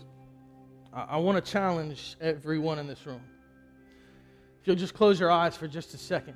I, 0.91 1.01
I 1.03 1.17
want 1.17 1.43
to 1.43 1.51
challenge 1.51 2.17
everyone 2.19 2.79
in 2.79 2.87
this 2.87 3.05
room. 3.05 3.21
If 4.65 4.69
you'll 4.69 4.77
just 4.77 4.95
close 4.95 5.19
your 5.19 5.29
eyes 5.29 5.55
for 5.55 5.67
just 5.67 5.93
a 5.93 5.97
second. 5.99 6.33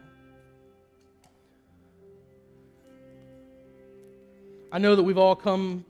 I 4.72 4.78
know 4.78 4.96
that 4.96 5.02
we've 5.02 5.18
all 5.18 5.36
come 5.36 5.84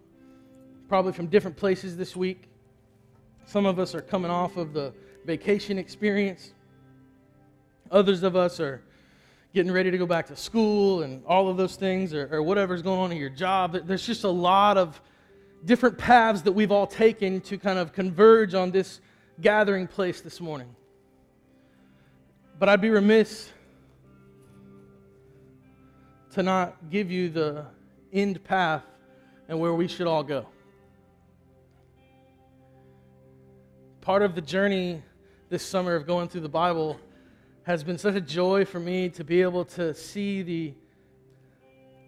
probably 0.88 1.12
from 1.12 1.28
different 1.28 1.58
places 1.58 1.98
this 1.98 2.16
week. 2.16 2.48
Some 3.46 3.66
of 3.66 3.78
us 3.78 3.94
are 3.94 4.00
coming 4.00 4.32
off 4.32 4.56
of 4.56 4.72
the 4.72 4.94
vacation 5.26 5.78
experience. 5.78 6.54
Others 7.92 8.24
of 8.24 8.38
us 8.38 8.62
are 8.62 8.84
getting 9.54 9.74
ready 9.74 9.92
to 9.92 9.98
go 9.98 10.06
back 10.06 10.26
to 10.28 10.36
school 10.38 11.04
and 11.04 11.22
all 11.26 11.50
of 11.50 11.58
those 11.58 11.76
things, 11.76 12.14
or, 12.14 12.34
or 12.34 12.42
whatever's 12.42 12.82
going 12.82 13.02
on 13.02 13.12
in 13.12 13.18
your 13.18 13.30
job. 13.30 13.78
There's 13.86 14.06
just 14.06 14.24
a 14.24 14.30
lot 14.30 14.78
of 14.78 15.02
different 15.66 15.98
paths 15.98 16.42
that 16.44 16.54
we've 16.54 16.72
all 16.72 16.88
taken 16.88 17.42
to 17.42 17.58
kind 17.58 17.78
of 17.78 17.92
converge 17.92 18.54
on 18.54 18.72
this 18.72 19.02
gathering 19.42 19.88
place 19.88 20.22
this 20.22 20.40
morning. 20.40 20.74
But 22.60 22.68
I'd 22.68 22.82
be 22.82 22.90
remiss 22.90 23.50
to 26.34 26.44
not 26.44 26.90
give 26.90 27.10
you 27.10 27.30
the 27.30 27.66
end 28.12 28.44
path 28.44 28.84
and 29.48 29.58
where 29.62 29.74
we 29.74 29.88
should 29.88 30.08
all 30.08 30.24
go. 30.24 30.46
Part 34.02 34.24
of 34.24 34.36
the 34.36 34.42
journey 34.42 35.02
this 35.48 35.66
summer 35.66 35.96
of 35.96 36.06
going 36.06 36.28
through 36.28 36.42
the 36.42 36.50
Bible 36.50 37.00
has 37.64 37.82
been 37.82 37.98
such 37.98 38.16
a 38.16 38.22
joy 38.22 38.66
for 38.66 38.82
me 38.82 39.08
to 39.08 39.24
be 39.24 39.42
able 39.42 39.64
to 39.64 39.94
see 39.94 40.42
the 40.42 40.74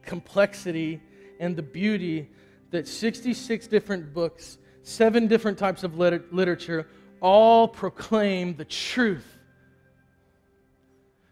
complexity 0.04 1.02
and 1.40 1.56
the 1.56 1.64
beauty 1.64 2.30
that 2.72 2.90
66 2.90 3.68
different 3.68 4.14
books, 4.14 4.58
seven 4.84 5.28
different 5.28 5.58
types 5.58 5.84
of 5.84 5.98
liter- 5.98 6.26
literature, 6.30 6.88
all 7.22 7.70
proclaim 7.70 8.54
the 8.58 8.66
truth 8.66 9.31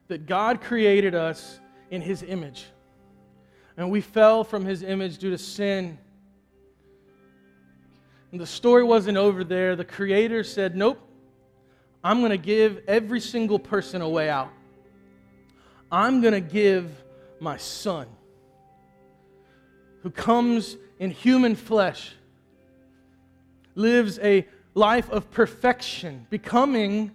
that 0.09 0.25
God 0.25 0.59
created 0.59 1.15
us 1.15 1.59
in 1.89 2.01
His 2.01 2.21
image. 2.21 2.65
And 3.77 3.89
we 3.89 4.01
fell 4.01 4.43
from 4.43 4.65
His 4.65 4.83
image 4.83 5.17
due 5.17 5.29
to 5.29 5.37
sin. 5.37 5.97
And 8.31 8.41
the 8.41 8.45
story 8.45 8.83
wasn't 8.83 9.17
over 9.17 9.43
there. 9.43 9.75
The 9.75 9.85
Creator 9.85 10.43
said, 10.43 10.75
Nope, 10.75 10.99
I'm 12.03 12.19
going 12.19 12.31
to 12.31 12.37
give 12.37 12.81
every 12.87 13.21
single 13.21 13.59
person 13.59 14.01
a 14.01 14.09
way 14.09 14.29
out. 14.29 14.51
I'm 15.91 16.21
going 16.21 16.33
to 16.33 16.41
give 16.41 16.91
my 17.39 17.57
Son, 17.57 18.07
who 20.03 20.09
comes 20.09 20.77
in 20.99 21.11
human 21.11 21.55
flesh, 21.55 22.15
lives 23.75 24.19
a 24.19 24.47
life 24.73 25.09
of 25.09 25.31
perfection, 25.31 26.27
becoming 26.29 27.11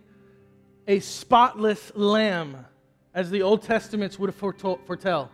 a 0.88 1.00
spotless 1.00 1.92
lamb, 1.94 2.66
as 3.14 3.30
the 3.30 3.42
Old 3.42 3.62
Testaments 3.62 4.18
would 4.18 4.34
foretell. 4.34 5.30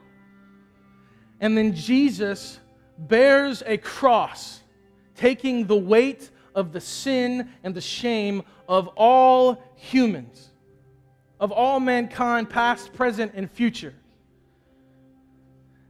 And 1.40 1.56
then 1.56 1.74
Jesus 1.74 2.60
bears 2.98 3.62
a 3.64 3.78
cross, 3.78 4.60
taking 5.16 5.66
the 5.66 5.76
weight 5.76 6.30
of 6.54 6.72
the 6.72 6.80
sin 6.80 7.48
and 7.64 7.74
the 7.74 7.80
shame 7.80 8.42
of 8.68 8.88
all 8.96 9.62
humans, 9.74 10.50
of 11.38 11.50
all 11.52 11.80
mankind, 11.80 12.50
past, 12.50 12.92
present, 12.92 13.32
and 13.34 13.50
future. 13.50 13.94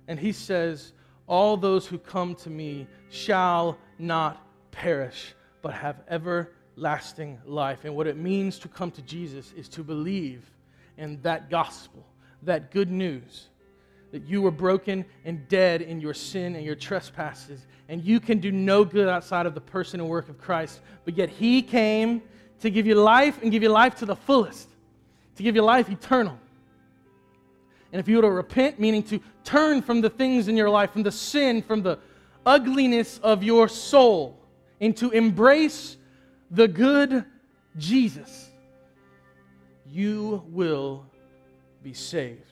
And 0.07 0.19
he 0.19 0.33
says, 0.33 0.93
all 1.27 1.57
those 1.57 1.87
who 1.87 1.99
come 1.99 2.35
to 2.37 2.51
me 2.51 2.87
shall 3.09 3.79
not 3.99 4.47
perish, 4.71 5.35
but 5.63 5.75
have 5.75 6.03
everlasting 6.09 7.39
life. 7.45 7.85
And 7.85 7.97
what 7.97 8.07
it 8.07 8.17
means 8.17 8.59
to 8.61 8.69
come 8.69 8.91
to 8.93 9.03
Jesus 9.03 9.53
is 9.57 9.69
to 9.71 9.83
believe 9.83 10.51
in 11.01 11.21
that 11.23 11.51
gospel, 11.51 12.07
that 12.43 12.71
good 12.71 12.91
news 12.91 13.49
that 14.13 14.27
you 14.27 14.43
were 14.43 14.51
broken 14.51 15.05
and 15.25 15.47
dead 15.49 15.83
in 15.83 16.01
your 16.01 16.15
sin 16.15 16.57
and 16.57 16.65
your 16.65 16.75
trespasses, 16.75 17.67
and 17.89 18.05
you 18.05 18.21
can 18.21 18.39
do 18.39 18.51
no 18.51 18.85
good 18.85 19.09
outside 19.09 19.47
of 19.47 19.55
the 19.55 19.61
person 19.61 20.01
and 20.01 20.09
work 20.09 20.29
of 20.29 20.39
Christ. 20.39 20.81
But 21.05 21.17
yet, 21.17 21.29
He 21.29 21.63
came 21.63 22.23
to 22.61 22.71
give 22.71 22.87
you 22.87 22.97
life 22.97 23.41
and 23.43 23.51
give 23.51 23.63
you 23.63 23.69
life 23.69 23.95
to 23.97 24.07
the 24.07 24.17
fullest, 24.17 24.69
to 25.37 25.43
give 25.43 25.55
you 25.55 25.63
life 25.63 25.89
eternal. 25.89 26.39
And 27.93 27.99
if 27.99 28.09
you 28.09 28.17
were 28.17 28.23
to 28.23 28.31
repent, 28.31 28.79
meaning 28.79 29.03
to 29.05 29.21
turn 29.43 29.83
from 29.83 30.01
the 30.01 30.11
things 30.11 30.49
in 30.49 30.57
your 30.57 30.71
life, 30.71 30.93
from 30.93 31.03
the 31.03 31.13
sin, 31.13 31.63
from 31.63 31.83
the 31.83 31.99
ugliness 32.45 33.19
of 33.19 33.43
your 33.43 33.69
soul, 33.69 34.39
and 34.81 34.97
to 34.97 35.11
embrace 35.11 35.97
the 36.51 36.69
good 36.69 37.25
Jesus, 37.77 38.50
you 39.91 40.43
will 40.47 41.05
be 41.83 41.93
saved. 41.93 42.47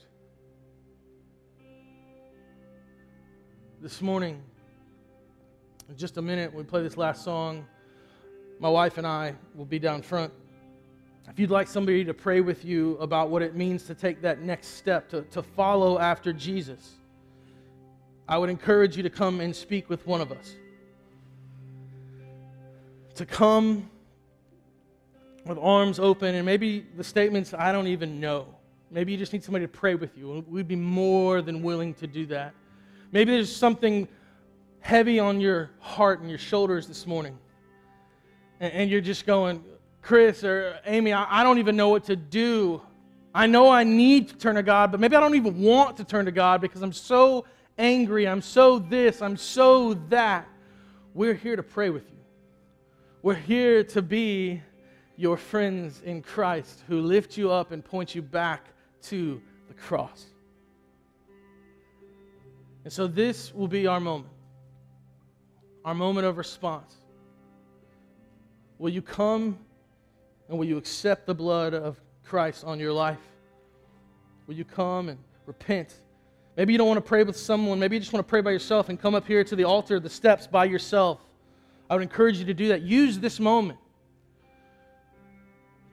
This 3.80 4.02
morning, 4.02 4.42
in 5.88 5.96
just 5.96 6.16
a 6.16 6.22
minute, 6.22 6.52
we 6.52 6.64
play 6.64 6.82
this 6.82 6.96
last 6.96 7.22
song, 7.22 7.64
my 8.58 8.68
wife 8.68 8.98
and 8.98 9.06
I 9.06 9.36
will 9.54 9.64
be 9.64 9.78
down 9.78 10.02
front. 10.02 10.32
If 11.28 11.38
you'd 11.38 11.50
like 11.50 11.68
somebody 11.68 12.04
to 12.04 12.14
pray 12.14 12.40
with 12.40 12.64
you 12.64 12.96
about 12.98 13.30
what 13.30 13.42
it 13.42 13.54
means 13.54 13.84
to 13.84 13.94
take 13.94 14.20
that 14.22 14.40
next 14.40 14.68
step, 14.78 15.08
to, 15.10 15.22
to 15.22 15.42
follow 15.42 15.98
after 16.00 16.32
Jesus, 16.32 16.96
I 18.26 18.36
would 18.36 18.50
encourage 18.50 18.96
you 18.96 19.04
to 19.04 19.10
come 19.10 19.40
and 19.40 19.54
speak 19.54 19.88
with 19.88 20.04
one 20.06 20.20
of 20.20 20.32
us. 20.32 20.56
To 23.14 23.24
come 23.24 23.90
with 25.44 25.58
arms 25.58 25.98
open, 25.98 26.34
and 26.34 26.44
maybe 26.44 26.86
the 26.96 27.04
statements 27.04 27.54
I 27.54 27.72
don't 27.72 27.86
even 27.86 28.20
know. 28.20 28.46
Maybe 28.90 29.12
you 29.12 29.18
just 29.18 29.32
need 29.32 29.44
somebody 29.44 29.66
to 29.66 29.72
pray 29.72 29.94
with 29.94 30.16
you. 30.16 30.44
We'd 30.48 30.68
be 30.68 30.76
more 30.76 31.42
than 31.42 31.62
willing 31.62 31.94
to 31.94 32.06
do 32.06 32.26
that. 32.26 32.54
Maybe 33.12 33.32
there's 33.32 33.54
something 33.54 34.08
heavy 34.80 35.18
on 35.18 35.40
your 35.40 35.70
heart 35.80 36.20
and 36.20 36.28
your 36.28 36.38
shoulders 36.38 36.86
this 36.86 37.06
morning. 37.06 37.38
And, 38.60 38.90
you're 38.90 39.00
just 39.00 39.24
going, 39.24 39.62
Chris 40.02 40.42
or 40.42 40.80
Amy, 40.84 41.12
I, 41.12 41.40
I 41.40 41.42
don't 41.44 41.58
even 41.58 41.76
know 41.76 41.90
what 41.90 42.04
to 42.04 42.16
do. 42.16 42.82
I 43.34 43.46
know 43.46 43.70
I 43.70 43.84
need 43.84 44.30
to 44.30 44.36
turn 44.36 44.56
to 44.56 44.62
God, 44.62 44.90
but 44.90 44.98
maybe 44.98 45.14
I 45.14 45.20
don't 45.20 45.36
even 45.36 45.62
want 45.62 45.96
to 45.98 46.04
turn 46.04 46.24
to 46.24 46.32
God 46.32 46.60
because 46.60 46.82
I'm 46.82 46.92
so 46.92 47.44
angry. 47.76 48.26
I'm 48.26 48.42
so 48.42 48.78
this. 48.78 49.22
I'm 49.22 49.36
so 49.36 49.94
that. 50.08 50.48
We're 51.14 51.34
here 51.34 51.54
to 51.54 51.62
pray 51.62 51.90
with 51.90 52.10
you. 52.10 52.18
We're 53.22 53.34
here 53.34 53.84
to 53.84 54.02
be 54.02 54.62
your 55.18 55.36
friends 55.36 56.00
in 56.04 56.22
Christ 56.22 56.84
who 56.86 57.00
lift 57.00 57.36
you 57.36 57.50
up 57.50 57.72
and 57.72 57.84
point 57.84 58.14
you 58.14 58.22
back 58.22 58.68
to 59.02 59.42
the 59.66 59.74
cross. 59.74 60.26
And 62.84 62.92
so 62.92 63.08
this 63.08 63.52
will 63.52 63.66
be 63.66 63.88
our 63.88 63.98
moment, 63.98 64.32
our 65.84 65.94
moment 65.94 66.24
of 66.24 66.38
response. 66.38 66.94
Will 68.78 68.90
you 68.90 69.02
come 69.02 69.58
and 70.48 70.56
will 70.56 70.66
you 70.66 70.76
accept 70.76 71.26
the 71.26 71.34
blood 71.34 71.74
of 71.74 72.00
Christ 72.24 72.62
on 72.62 72.78
your 72.78 72.92
life? 72.92 73.18
Will 74.46 74.54
you 74.54 74.64
come 74.64 75.08
and 75.08 75.18
repent? 75.46 75.94
Maybe 76.56 76.72
you 76.72 76.78
don't 76.78 76.86
want 76.86 76.98
to 76.98 77.08
pray 77.08 77.24
with 77.24 77.36
someone. 77.36 77.80
Maybe 77.80 77.96
you 77.96 78.00
just 78.00 78.12
want 78.12 78.24
to 78.24 78.30
pray 78.30 78.40
by 78.40 78.52
yourself 78.52 78.88
and 78.88 79.00
come 79.00 79.16
up 79.16 79.26
here 79.26 79.42
to 79.42 79.56
the 79.56 79.64
altar, 79.64 79.98
the 79.98 80.08
steps 80.08 80.46
by 80.46 80.64
yourself. 80.64 81.18
I 81.90 81.94
would 81.94 82.04
encourage 82.04 82.38
you 82.38 82.44
to 82.44 82.54
do 82.54 82.68
that. 82.68 82.82
Use 82.82 83.18
this 83.18 83.40
moment 83.40 83.80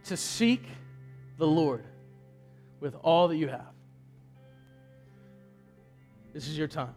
to 0.06 0.18
seek 0.18 0.64
the 1.38 1.47
Lord 1.47 1.84
with 2.80 2.95
all 3.03 3.28
that 3.28 3.38
you 3.38 3.47
have. 3.47 3.74
This 6.34 6.47
is 6.47 6.58
your 6.58 6.68
time. 6.68 6.95